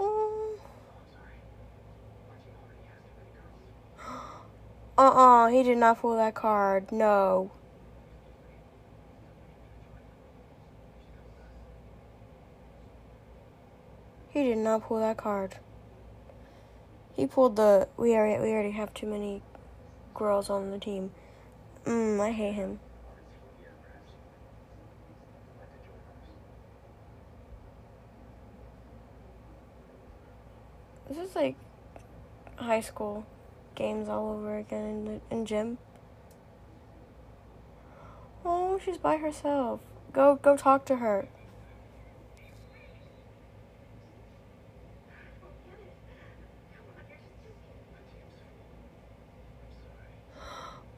[4.98, 6.90] Uh uh he did not pull that card.
[6.90, 7.52] No.
[14.40, 15.56] He did not pull that card.
[17.12, 19.42] He pulled the we already we already have too many
[20.14, 21.10] girls on the team.
[21.84, 22.80] Mmm, I hate him.
[31.06, 31.56] This is like
[32.56, 33.26] high school
[33.74, 35.76] games all over again in, the, in gym.
[38.42, 39.80] Oh, she's by herself.
[40.14, 41.28] Go go talk to her.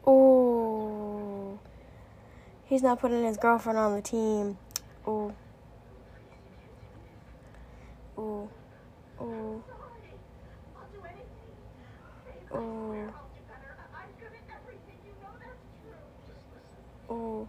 [0.05, 1.59] Oh,
[2.73, 4.57] he's not putting his girlfriend on the team.
[5.05, 5.31] Oh,
[8.17, 8.49] oh,
[9.19, 9.63] oh,
[10.75, 11.23] I'll do anything.
[12.51, 13.77] oh, I'll do better.
[13.93, 14.97] I'm good at everything.
[15.05, 17.15] You know that's true.
[17.15, 17.47] oh.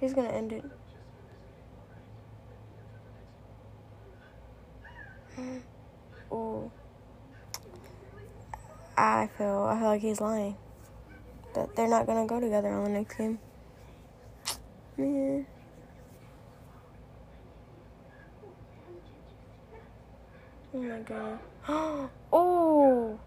[0.00, 0.64] He's gonna end it.
[6.30, 6.72] Oh.
[8.96, 10.56] I feel I feel like he's lying.
[11.54, 13.38] That they're not gonna go together on the next game.
[15.02, 15.44] Oh
[20.74, 21.38] my god.
[22.32, 23.18] oh!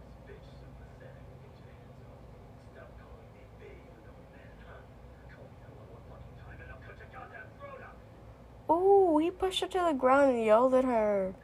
[8.68, 11.36] Oh, he pushed her to the ground and yelled at her.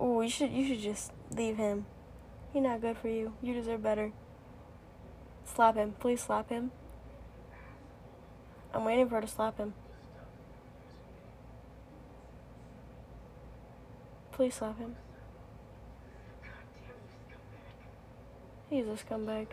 [0.00, 1.86] Oh, you should you should just leave him.
[2.52, 3.34] He's not good for you.
[3.40, 4.12] You deserve better.
[5.44, 5.94] Slap him.
[6.00, 6.72] Please slap him.
[8.72, 9.74] I'm waiting for her to slap him.
[14.32, 14.96] Please slap him.
[18.70, 19.48] He's a scumbag.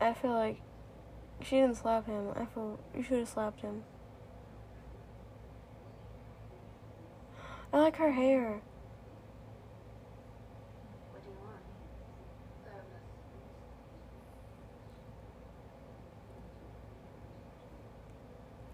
[0.00, 0.60] I feel like
[1.40, 2.28] she didn't slap him.
[2.36, 3.84] I feel you should have slapped him.
[7.72, 8.60] I like her hair.
[11.10, 11.62] What do you want?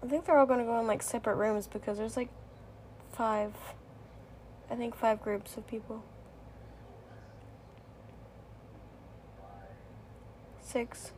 [0.11, 2.29] think they're all gonna go in like separate rooms because there's like
[3.13, 3.53] five.
[4.69, 6.03] I think five groups of people.
[10.61, 11.11] Six,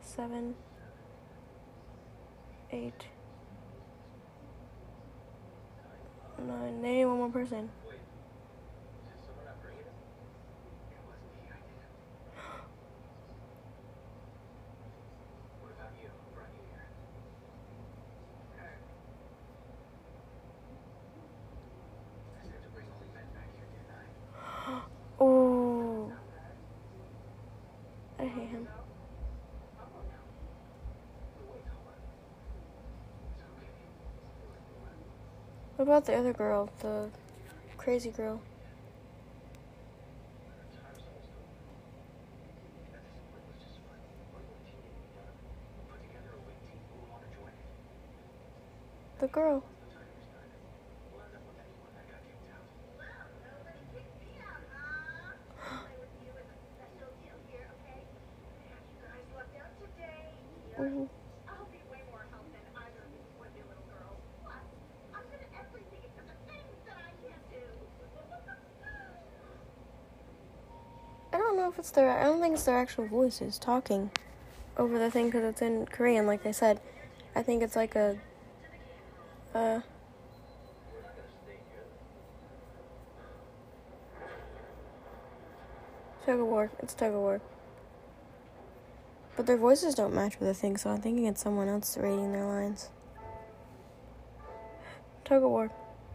[0.00, 0.54] seven,
[2.70, 3.06] eight,
[6.46, 6.82] nine.
[6.82, 7.70] They need one more person.
[15.60, 16.08] What about you?
[16.08, 16.84] Who brought you here?
[18.52, 18.74] Okay.
[22.38, 24.02] I said to bring only men back here, didn't I?
[25.20, 26.12] Oh,
[28.18, 28.68] I hate him.
[35.84, 37.10] What about the other girl, the
[37.76, 38.40] crazy girl?
[49.20, 49.62] The girl.
[53.44, 55.36] Nobody kicked me out, huh?
[55.84, 58.00] Play with you is a special deal here, okay?
[58.72, 60.32] Have you guys left out today?
[60.80, 61.08] Mhm.
[61.48, 64.20] I'll be way more help than either of these wimpy little girls.
[64.42, 64.64] Plus,
[65.14, 67.62] I'm good at everything except the things that I can't do.
[71.32, 72.08] I don't know if it's their.
[72.08, 74.10] I don't think it's their actual voices talking
[74.76, 76.80] over the thing because it's in Korean, like I said.
[77.34, 78.16] I think it's like a.
[79.52, 79.80] Uh.
[86.24, 86.70] Tug of war.
[86.78, 87.40] It's tug of war.
[89.36, 92.32] But their voices don't match with the thing, so I'm thinking it's someone else reading
[92.32, 92.90] their lines.
[95.24, 95.72] Tug of war.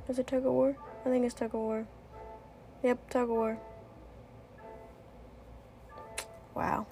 [0.07, 0.77] Is it tug of war?
[1.05, 1.85] I think it's tug of war.
[2.81, 3.59] Yep, tug of war.
[6.59, 6.85] Wow.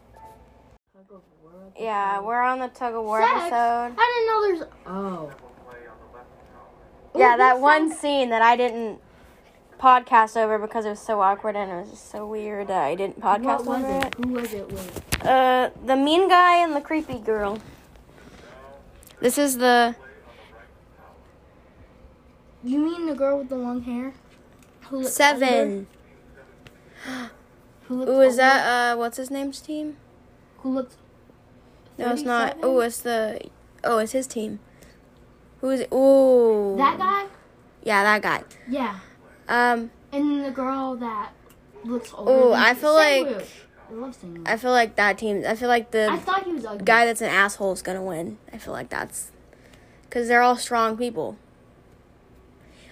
[1.78, 3.34] Yeah, we're on the tug of war Sex?
[3.36, 3.94] episode.
[3.98, 4.74] I didn't know there's.
[4.88, 5.32] Oh.
[7.14, 9.02] Yeah, Ooh, that one said- scene that I didn't
[9.78, 12.96] podcast over because it was so awkward and it was just so weird that I
[12.96, 14.06] didn't podcast What was over it?
[14.06, 14.16] it.
[14.26, 15.26] Who was it with?
[15.26, 17.60] Uh, the mean guy and the creepy girl.
[19.20, 19.98] This is the
[22.64, 24.14] You mean the girl with the long hair?
[24.90, 25.88] Who seven.
[27.88, 29.98] Who Ooh, is that uh, what's his name's team?
[30.60, 30.98] Who looks?
[31.98, 32.58] No, it's not.
[32.62, 33.40] Oh, it's the.
[33.84, 34.60] Oh, it's his team.
[35.62, 35.94] Who is it?
[35.94, 36.76] Ooh.
[36.78, 37.26] That guy?
[37.84, 38.44] Yeah, that guy.
[38.68, 39.00] Yeah.
[39.48, 41.32] Um, And the girl that
[41.84, 42.50] looks older.
[42.50, 43.28] Than- I feel like-
[43.90, 45.44] I love I feel like that team.
[45.48, 46.84] I feel like the I thought he was ugly.
[46.84, 48.38] guy that's an asshole is gonna win.
[48.52, 49.32] I feel like that's
[50.04, 51.38] because they're all strong people.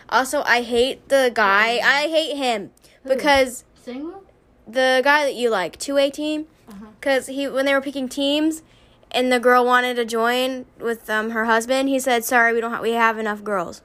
[0.07, 1.79] Also, I hate the guy.
[1.83, 2.71] I hate him
[3.03, 3.09] Who?
[3.09, 4.21] because Sangwoo?
[4.68, 6.86] The guy that you like, two A team, Uh-huh.
[6.99, 8.63] because he when they were picking teams,
[9.11, 12.72] and the girl wanted to join with um her husband, he said, "Sorry, we don't
[12.72, 13.82] have we have enough girls."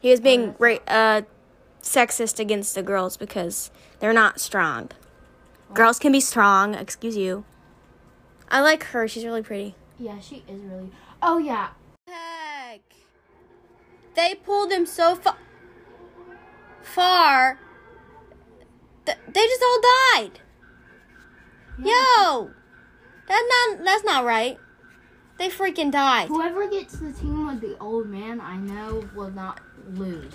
[0.00, 1.22] He was being that's ra- uh
[1.82, 3.70] sexist against the girls because
[4.00, 4.90] they're not strong.
[5.72, 6.74] Girls can be strong.
[6.74, 7.44] Excuse you.
[8.50, 9.08] I like her.
[9.08, 9.74] She's really pretty.
[9.98, 10.90] Yeah, she is really.
[11.22, 11.68] Oh yeah.
[12.06, 12.80] Heck.
[14.14, 15.36] They pulled him so fa-
[16.82, 17.58] far.
[19.06, 20.40] Th- they just all died.
[21.78, 22.50] Yo,
[23.26, 24.58] that's not that's not right.
[25.38, 26.28] They freaking died.
[26.28, 29.60] Whoever gets the team with the old man, I know will not
[29.92, 30.32] lose.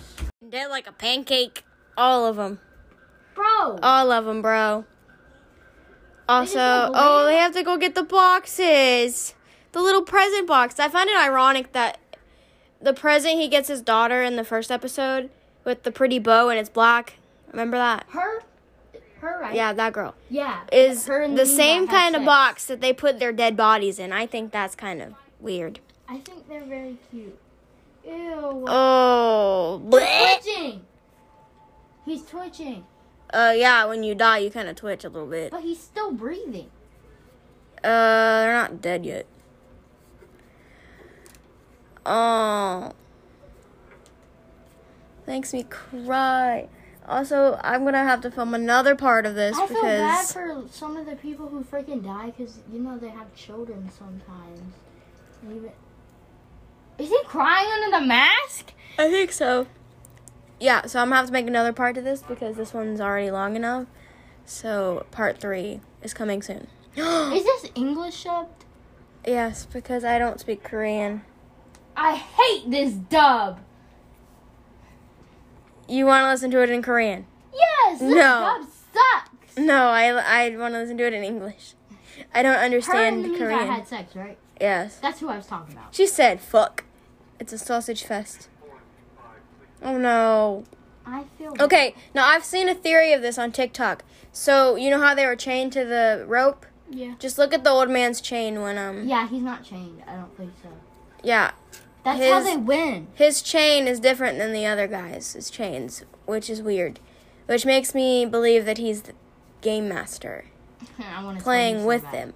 [0.50, 1.64] Dead like a pancake.
[1.98, 2.60] All of them.
[3.36, 3.80] Bro.
[3.82, 4.86] All of them, bro.
[6.28, 6.60] Also,
[6.94, 9.34] oh, they have to go get the boxes.
[9.72, 10.80] The little present box.
[10.80, 11.98] I find it ironic that
[12.82, 15.30] the present he gets his daughter in the first episode
[15.64, 17.16] with the pretty bow and it's black.
[17.52, 18.06] Remember that?
[18.10, 18.44] her.
[19.22, 19.56] Her, right?
[19.56, 20.16] Yeah, that girl.
[20.30, 20.62] Yeah.
[20.72, 22.26] Is her the me same kind of sex.
[22.26, 24.14] box that they put their dead bodies in.
[24.14, 25.80] I think that's kind of weird.
[26.08, 27.38] I think they're very cute.
[28.06, 28.66] Ew.
[28.68, 30.40] Oh, bleh.
[30.42, 30.82] twitching.
[32.06, 32.86] He's twitching,
[33.32, 33.86] uh, yeah.
[33.86, 35.52] When you die, you kind of twitch a little bit.
[35.52, 36.72] but he's still breathing.
[37.84, 39.26] Uh, they're not dead yet.
[42.06, 42.94] Oh,
[45.28, 46.68] makes me cry.
[47.10, 50.64] Also, I'm gonna have to film another part of this I feel bad because for
[50.70, 54.74] some of the people who freaking die because you know they have children sometimes.
[55.44, 55.72] Even
[57.00, 58.74] is he crying under the mask?
[59.00, 59.66] I think so.
[60.60, 63.32] Yeah, so I'm gonna have to make another part to this because this one's already
[63.32, 63.88] long enough.
[64.46, 66.68] So part three is coming soon.
[66.96, 68.66] Is this English dubbed?
[69.26, 71.24] yes, because I don't speak Korean.
[71.96, 73.60] I hate this dub.
[75.90, 77.26] You want to listen to it in Korean?
[77.54, 78.16] Yes, this No.
[78.60, 79.58] dub sucks.
[79.58, 81.74] No, I I want to listen to it in English.
[82.34, 83.68] I don't Her and understand the me Korean.
[83.68, 84.38] had sex, right?
[84.62, 84.98] yes.
[85.02, 85.94] That's who I was talking about.
[85.96, 86.84] She said, "Fuck."
[87.40, 88.50] It's a sausage fest.
[89.82, 90.66] Oh no.
[91.06, 94.04] I feel Okay, now I've seen a theory of this on TikTok.
[94.32, 96.66] So you know how they were chained to the rope?
[96.90, 97.16] Yeah.
[97.18, 100.04] Just look at the old man's chain when um Yeah, he's not chained.
[100.08, 100.70] I don't think so.
[101.24, 101.52] yeah
[102.04, 103.08] That's how they win.
[103.16, 107.00] his chain is different than the other guys' chains, which is weird.
[107.46, 109.14] Which makes me believe that he's the
[109.62, 110.46] game master
[111.00, 112.34] I playing with them.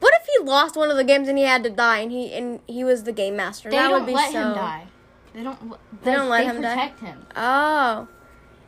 [0.00, 2.32] What if he lost one of the games and he had to die and he
[2.32, 3.70] and he was the game master?
[3.70, 4.38] They that don't would be let so.
[4.42, 4.86] him die.
[5.34, 5.58] They don't.
[5.70, 6.74] l- They don't let him die?
[6.74, 7.26] protect him.
[7.36, 8.08] Oh.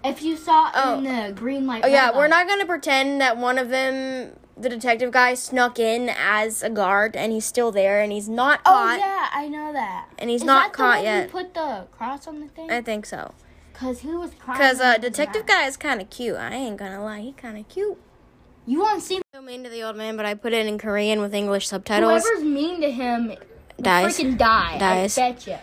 [0.04, 0.98] If you saw Oh.
[0.98, 1.82] in the green light.
[1.84, 5.78] Oh yeah, we're light- not gonna pretend that one of them, the detective guy, snuck
[5.78, 8.94] in as a guard and he's still there and he's not caught.
[8.94, 10.08] Oh yeah, I know that.
[10.18, 11.30] And he's Is not caught yet.
[11.30, 12.70] Put the cross on the thing?
[12.70, 13.34] I think so.
[13.74, 14.30] Cause he was.
[14.44, 15.58] Cause uh, detective mask.
[15.60, 16.36] guy is kind of cute.
[16.36, 17.98] I ain't gonna lie, he kind of cute.
[18.64, 21.20] You won't see So mean to the old man, but I put it in Korean
[21.20, 22.24] with English subtitles.
[22.24, 23.32] whoever's mean to him
[23.80, 24.18] Dies.
[24.18, 24.78] freaking die.
[24.78, 25.18] Dies.
[25.18, 25.56] I bet you.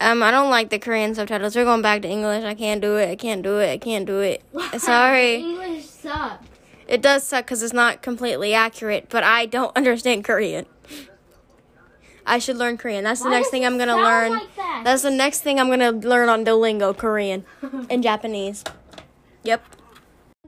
[0.00, 1.56] Um, I don't like the Korean subtitles.
[1.56, 2.44] We're going back to English.
[2.44, 3.08] I can't do it.
[3.08, 3.70] I can't do it.
[3.70, 4.42] I can't do it.
[4.78, 5.36] Sorry.
[5.36, 6.47] English sucks.
[6.88, 10.66] It does suck because it's not completely accurate, but I don't understand Korean.
[12.26, 13.04] I should learn Korean.
[13.04, 14.32] That's the Why next thing I'm gonna learn.
[14.32, 14.82] like that?
[14.84, 17.44] That's the next thing I'm gonna learn on Duolingo Korean
[17.90, 18.64] and Japanese.
[19.44, 19.62] Yep.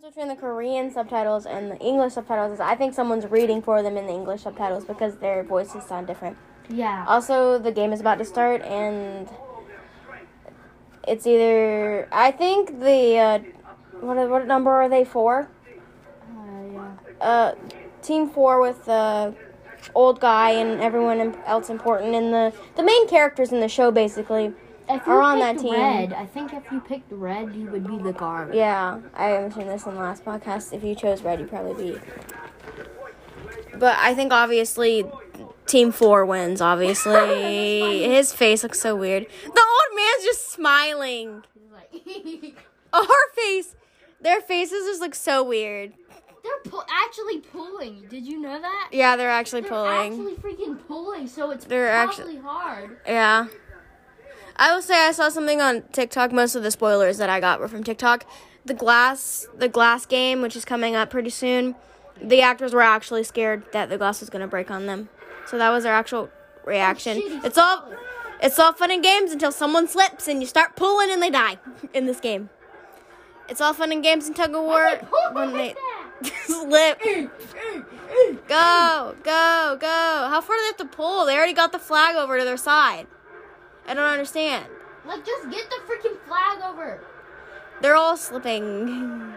[0.02, 3.96] Between the Korean subtitles and the English subtitles is I think someone's reading for them
[3.96, 6.36] in the English subtitles because their voices sound different.
[6.68, 7.04] Yeah.
[7.08, 9.28] Also, the game is about to start, and
[11.08, 13.38] it's either I think the uh,
[14.00, 15.48] what what number are they for?
[17.20, 17.52] Uh.
[18.02, 19.34] Team four with the
[19.94, 24.54] old guy and everyone else important, and the the main characters in the show basically.
[24.88, 25.74] If you Are on that team.
[25.74, 28.54] red, I think if you picked red, you would be the guard.
[28.54, 30.72] Yeah, I mentioned this in the last podcast.
[30.72, 31.98] If you chose red, you'd probably be.
[33.74, 35.04] But I think obviously
[35.66, 36.60] team four wins.
[36.60, 39.26] Obviously, his face looks so weird.
[39.44, 41.44] The old man's just smiling.
[41.72, 42.02] Like,
[42.92, 43.76] Oh, her face.
[44.20, 45.92] Their faces just look so weird.
[46.42, 48.06] They're pu- actually pulling.
[48.08, 48.88] Did you know that?
[48.92, 49.90] Yeah, they're actually pulling.
[50.16, 50.34] They're pulling.
[50.36, 52.96] actually freaking pulling, so it's They're probably actu- hard.
[53.06, 53.46] Yeah.
[54.56, 56.32] I will say I saw something on TikTok.
[56.32, 58.24] Most of the spoilers that I got were from TikTok.
[58.64, 61.74] The glass, the glass game, which is coming up pretty soon.
[62.22, 65.08] The actors were actually scared that the glass was gonna break on them,
[65.46, 66.28] so that was their actual
[66.66, 67.18] reaction.
[67.24, 67.88] Oh, he's it's all,
[68.42, 71.56] it's all fun and games until someone slips and you start pulling and they die
[71.94, 72.50] in this game.
[73.48, 74.90] It's all fun and games in tug of war
[75.32, 75.74] when they?
[76.22, 77.00] Slip.
[78.48, 80.26] Go, go, go.
[80.28, 81.26] How far do they have to pull?
[81.26, 83.06] They already got the flag over to their side.
[83.86, 84.66] I don't understand.
[85.06, 87.00] Like, just get the freaking flag over.
[87.80, 89.34] They're all slipping.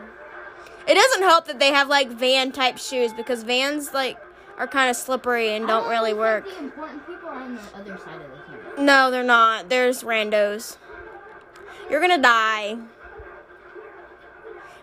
[0.88, 4.18] It doesn't help that they have like van type shoes because vans like
[4.58, 6.46] are kind of slippery and don't I really work.
[6.46, 8.86] The important people are on the other side of the team.
[8.86, 9.70] No, they're not.
[9.70, 10.78] There's randos.
[11.90, 12.78] You're gonna die.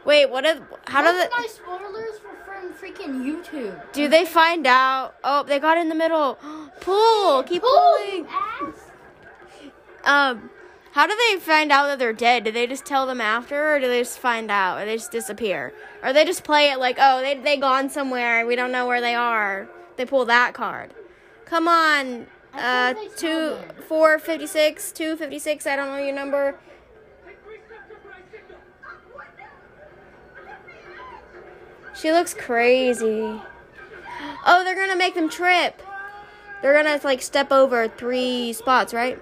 [0.05, 0.61] Wait, what is?
[0.87, 1.29] How do they?
[1.29, 3.81] my spoilers for from freaking YouTube.
[3.93, 5.15] Do they find out?
[5.23, 6.39] Oh, they got in the middle.
[6.81, 8.27] Pull, keep Pull, pulling.
[10.05, 10.51] Um,
[10.93, 12.45] how do they find out that they're dead?
[12.45, 15.13] Do they just tell them after, or do they just find out, or they just
[15.13, 15.73] disappear,
[16.03, 19.01] or they just play it like, oh, they they gone somewhere, we don't know where
[19.01, 19.69] they are.
[19.97, 20.95] They pull that card.
[21.45, 25.67] Come on, uh, two, four fifty six, two fifty six.
[25.67, 26.59] I don't know your number.
[32.01, 33.41] She looks crazy.
[34.47, 35.83] Oh, they're gonna make them trip.
[36.63, 39.19] They're gonna like step over three spots, right?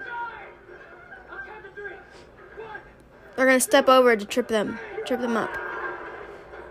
[3.35, 5.49] They're gonna step over to trip them, trip them up.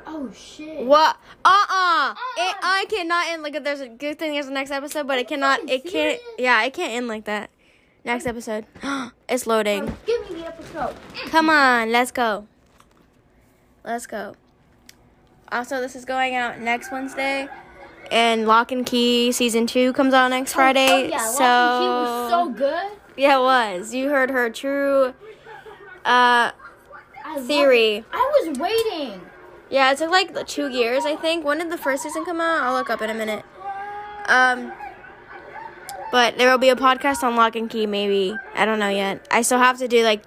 [0.06, 0.84] Oh Oh shit.
[0.84, 1.16] What?
[1.44, 1.54] Uh-uh.
[1.54, 2.12] uh-uh.
[2.12, 2.58] It, Uh-uh.
[2.62, 5.28] I cannot end like there's a good thing there's the next episode, but it oh,
[5.28, 7.50] cannot it can't yeah, it can't end like that.
[8.04, 8.66] Next episode.
[9.28, 9.88] it's loading.
[9.88, 10.96] Oh, give me the episode.
[11.26, 12.46] Come on, let's go.
[13.84, 14.34] Let's go.
[15.50, 17.48] Also, this is going out next Wednesday.
[18.10, 20.88] And Locke and Key season two comes out next Friday.
[20.88, 22.98] Oh, yeah, so Locke and Key was so good.
[23.16, 23.94] Yeah, it was.
[23.94, 25.14] You heard her true
[26.04, 26.52] uh
[27.40, 28.04] theory.
[28.12, 29.20] I was waiting.
[29.70, 31.44] Yeah, it took like two years, I think.
[31.44, 32.62] When did the first season come out?
[32.62, 33.44] I'll look up in a minute.
[34.26, 34.72] Um,
[36.10, 38.34] but there will be a podcast on Locke and Key, maybe.
[38.54, 39.26] I don't know yet.
[39.30, 40.22] I still have to do like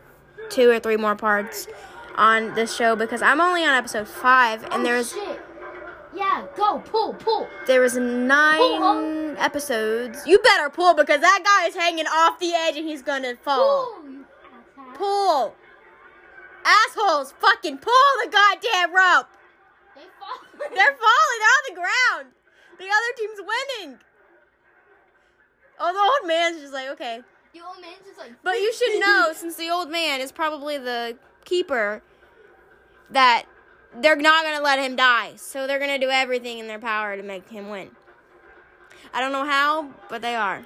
[0.49, 1.67] two or three more parts
[2.15, 5.41] on this show because I'm only on episode five, and oh, there's shit.
[6.13, 7.47] Yeah, go pull pull.
[7.67, 9.35] there was nine Pull.
[9.37, 10.21] episodes.
[10.25, 13.95] You better pull because that guy is hanging off the edge and he's gonna fall.
[13.95, 14.25] Pull.
[14.95, 15.55] Pull,
[16.65, 17.33] assholes!
[17.39, 17.93] Fucking pull
[18.23, 19.27] the goddamn rope.
[19.95, 20.37] They fall.
[20.59, 21.39] They're falling.
[21.39, 22.33] They're on the ground.
[22.77, 23.99] The other team's winning.
[25.79, 27.21] Oh, the old man's just like, okay.
[27.53, 28.31] The old man's just like.
[28.43, 32.01] But you should know, since the old man is probably the keeper,
[33.09, 33.45] that
[33.99, 35.33] they're not going to let him die.
[35.35, 37.91] So they're going to do everything in their power to make him win.
[39.13, 40.65] I don't know how, but they are.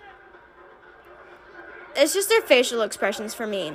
[1.96, 3.72] It's just their facial expressions for me.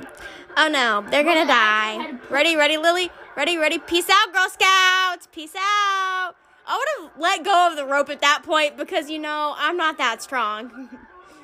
[0.57, 1.93] Oh no, they're gonna die.
[1.93, 3.11] had to put- Ready, ready, Lily?
[3.35, 3.79] Ready, ready?
[3.79, 5.29] Peace out, Girl Scouts!
[5.33, 6.35] Peace out!
[6.67, 9.77] I would have let go of the rope at that point because, you know, I'm
[9.77, 10.91] not that strong.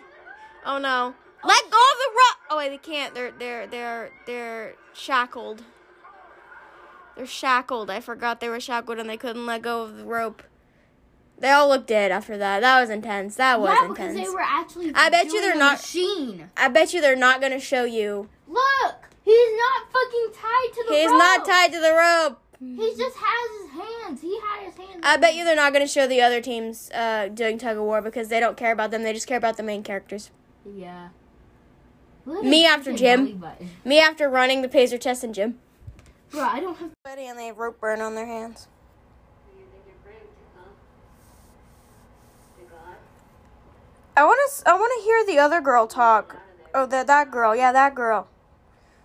[0.66, 1.14] oh no.
[1.42, 2.38] Oh, let go of the rope!
[2.50, 3.14] Oh wait, they can't.
[3.14, 5.62] They're, they're, they're, they're shackled.
[7.16, 7.90] They're shackled.
[7.90, 10.42] I forgot they were shackled and they couldn't let go of the rope.
[11.38, 12.60] They all looked dead after that.
[12.60, 13.36] That was intense.
[13.36, 14.28] That was yeah, because intense.
[14.28, 14.92] they were actually.
[14.94, 16.50] I bet you they're not- Machine.
[16.56, 18.28] I bet you they're not gonna show you.
[18.48, 21.12] Look, he's not fucking tied to the He's rope.
[21.12, 22.40] He's not tied to the rope.
[22.58, 24.20] He just has his hands.
[24.22, 25.00] He had his hands.
[25.02, 28.00] I bet you they're not gonna show the other teams uh, doing tug of war
[28.00, 29.02] because they don't care about them.
[29.02, 30.30] They just care about the main characters.
[30.64, 31.08] Yeah.
[32.26, 33.42] Look Me after his Jim.
[33.84, 35.58] Me after running the PACER test and Jim.
[36.32, 36.90] Bro, I don't have.
[37.06, 38.68] And they have rope burn on their hands.
[44.16, 44.68] I want to.
[44.68, 46.36] I want to hear the other girl talk.
[46.74, 47.54] Oh, that that girl.
[47.54, 48.28] Yeah, that girl.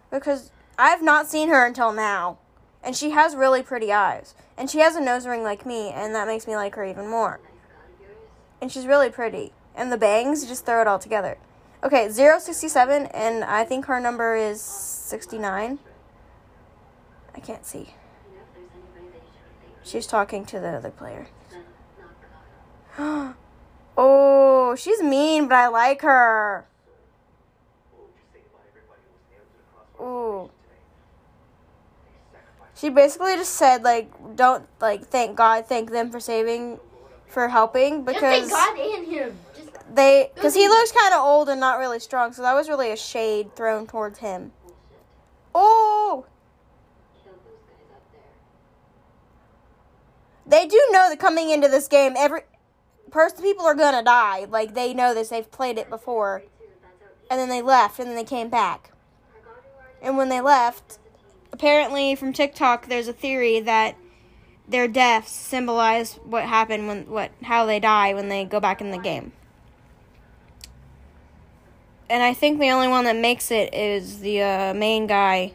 [0.09, 2.39] Because I've not seen her until now,
[2.83, 6.13] and she has really pretty eyes, and she has a nose ring like me, and
[6.15, 7.39] that makes me like her even more.
[8.61, 11.37] And she's really pretty, and the bangs just throw it all together.
[11.83, 15.79] Okay, 067, and I think her number is 69.
[17.33, 17.95] I can't see.
[19.83, 21.27] She's talking to the other player.
[23.97, 26.65] oh, she's mean, but I like her.
[29.99, 30.51] Ooh.
[32.75, 36.79] She basically just said like, don't like thank God, thank them for saving,
[37.27, 39.33] for helping because thank God in here.
[39.93, 42.91] They because he looks kind of old and not really strong, so that was really
[42.91, 44.53] a shade thrown towards him.
[45.53, 46.25] Oh.
[50.45, 52.41] They do know that coming into this game, every
[53.09, 54.45] person, people are gonna die.
[54.49, 56.43] Like they know this; they've played it before,
[57.29, 58.91] and then they left, and then they came back.
[60.01, 60.99] And when they left,
[61.51, 63.95] apparently from TikTok, there's a theory that
[64.67, 68.91] their deaths symbolize what happened when what how they die when they go back in
[68.91, 69.33] the game.
[72.11, 75.53] And I think the only one that makes it is the uh, main guy.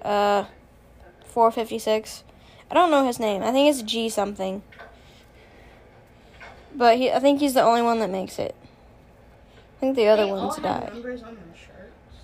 [0.00, 0.44] Uh,
[1.24, 2.22] 456.
[2.70, 3.42] I don't know his name.
[3.42, 4.62] I think it's G something.
[6.76, 8.54] But he, I think he's the only one that makes it.
[9.76, 10.92] I think the other they ones die.
[10.92, 11.38] on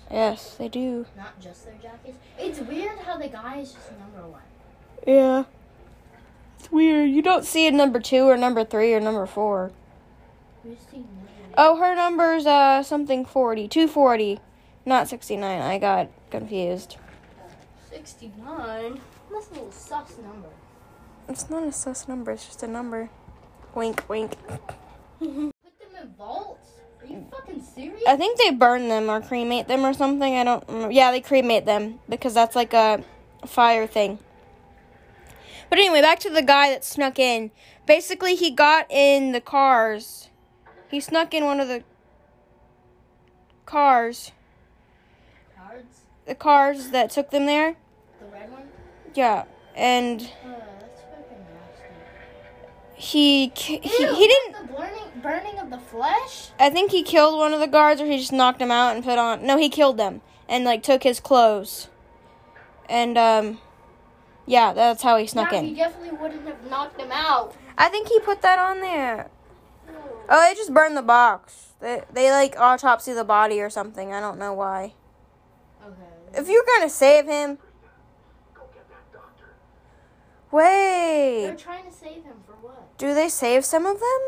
[0.09, 1.05] Yes, they do.
[1.17, 2.17] not just their jackets.
[2.39, 4.41] It's weird how the guy is just number one.
[5.05, 5.43] Yeah.
[6.57, 7.09] It's weird.
[7.09, 9.73] You don't see a number two or number three or number four.
[10.63, 11.03] We see
[11.55, 13.67] Oh, her number's uh something 40.
[13.67, 14.39] 240.
[14.85, 15.61] Not 69.
[15.61, 16.97] I got confused.
[17.89, 18.99] 69.
[19.31, 20.49] That's a little sus number.
[21.29, 23.09] It's not a sus number, it's just a number.
[23.75, 24.35] Wink, wink.
[25.19, 25.53] Put them
[26.01, 26.71] in vaults?
[27.01, 28.01] Are you fucking serious?
[28.07, 30.35] I think they burn them or cremate them or something.
[30.35, 30.91] I don't remember.
[30.91, 33.03] Yeah, they cremate them because that's like a
[33.45, 34.19] fire thing.
[35.69, 37.51] But anyway, back to the guy that snuck in.
[37.85, 40.29] Basically, he got in the cars.
[40.93, 41.81] He snuck in one of the
[43.65, 44.31] cars.
[45.57, 46.01] Cards?
[46.27, 47.77] The cars that took them there.
[48.19, 48.61] The red one?
[49.15, 50.51] Yeah, and Uh,
[52.93, 54.67] he he, Ew, he didn't.
[54.67, 56.49] The burning, burning of the flesh?
[56.59, 59.03] I think he killed one of the guards, or he just knocked him out and
[59.03, 59.43] put on.
[59.43, 61.87] No, he killed them and like took his clothes,
[62.87, 63.57] and um,
[64.45, 65.65] Yeah, that's how he snuck yeah, in.
[65.65, 67.55] he definitely wouldn't have knocked him out.
[67.79, 69.31] I think he put that on there.
[70.29, 71.73] Oh, they just burned the box.
[71.79, 74.13] They they like autopsy the body or something.
[74.13, 74.93] I don't know why.
[75.85, 76.39] Okay.
[76.39, 77.57] If you're gonna save him,
[78.55, 78.63] Go
[80.51, 81.45] wait.
[81.45, 82.97] They're trying to save him for what?
[82.97, 84.19] Do they save some of them?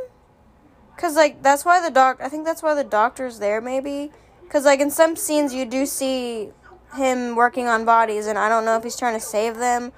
[0.98, 2.20] Cause like that's why the doc.
[2.22, 3.62] I think that's why the doctor's there.
[3.62, 4.12] Maybe.
[4.50, 6.52] Cause like in some scenes you do see
[6.96, 9.92] him working on bodies, and I don't know if he's trying to save them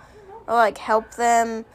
[0.47, 1.65] or like help them.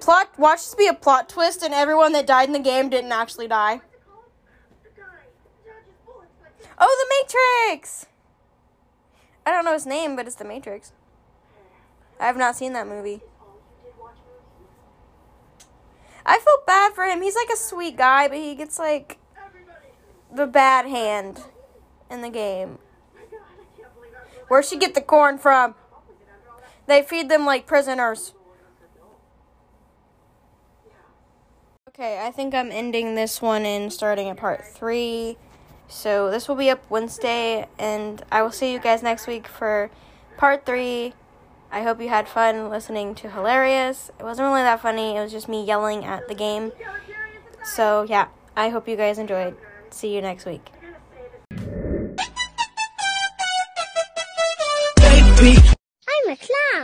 [0.00, 0.38] Plot.
[0.38, 3.48] Watch this be a plot twist, and everyone that died in the game didn't actually
[3.48, 3.80] die.
[6.78, 7.36] Oh, the
[7.70, 8.06] Matrix!
[9.46, 10.92] I don't know his name, but it's the Matrix.
[12.18, 13.20] I have not seen that movie.
[16.26, 17.22] I feel bad for him.
[17.22, 19.18] He's like a sweet guy, but he gets like
[20.32, 21.42] the bad hand
[22.10, 22.78] in the game.
[24.48, 25.74] Where'd she get the corn from?
[26.86, 28.34] They feed them like prisoners.
[31.96, 35.36] Okay, I think I'm ending this one and starting at part three.
[35.86, 39.92] So this will be up Wednesday, and I will see you guys next week for
[40.36, 41.14] part three.
[41.70, 44.10] I hope you had fun listening to Hilarious.
[44.18, 46.72] It wasn't really that funny, it was just me yelling at the game.
[47.62, 48.26] So, yeah,
[48.56, 49.56] I hope you guys enjoyed.
[49.90, 50.72] See you next week.
[56.08, 56.74] I'm a clown.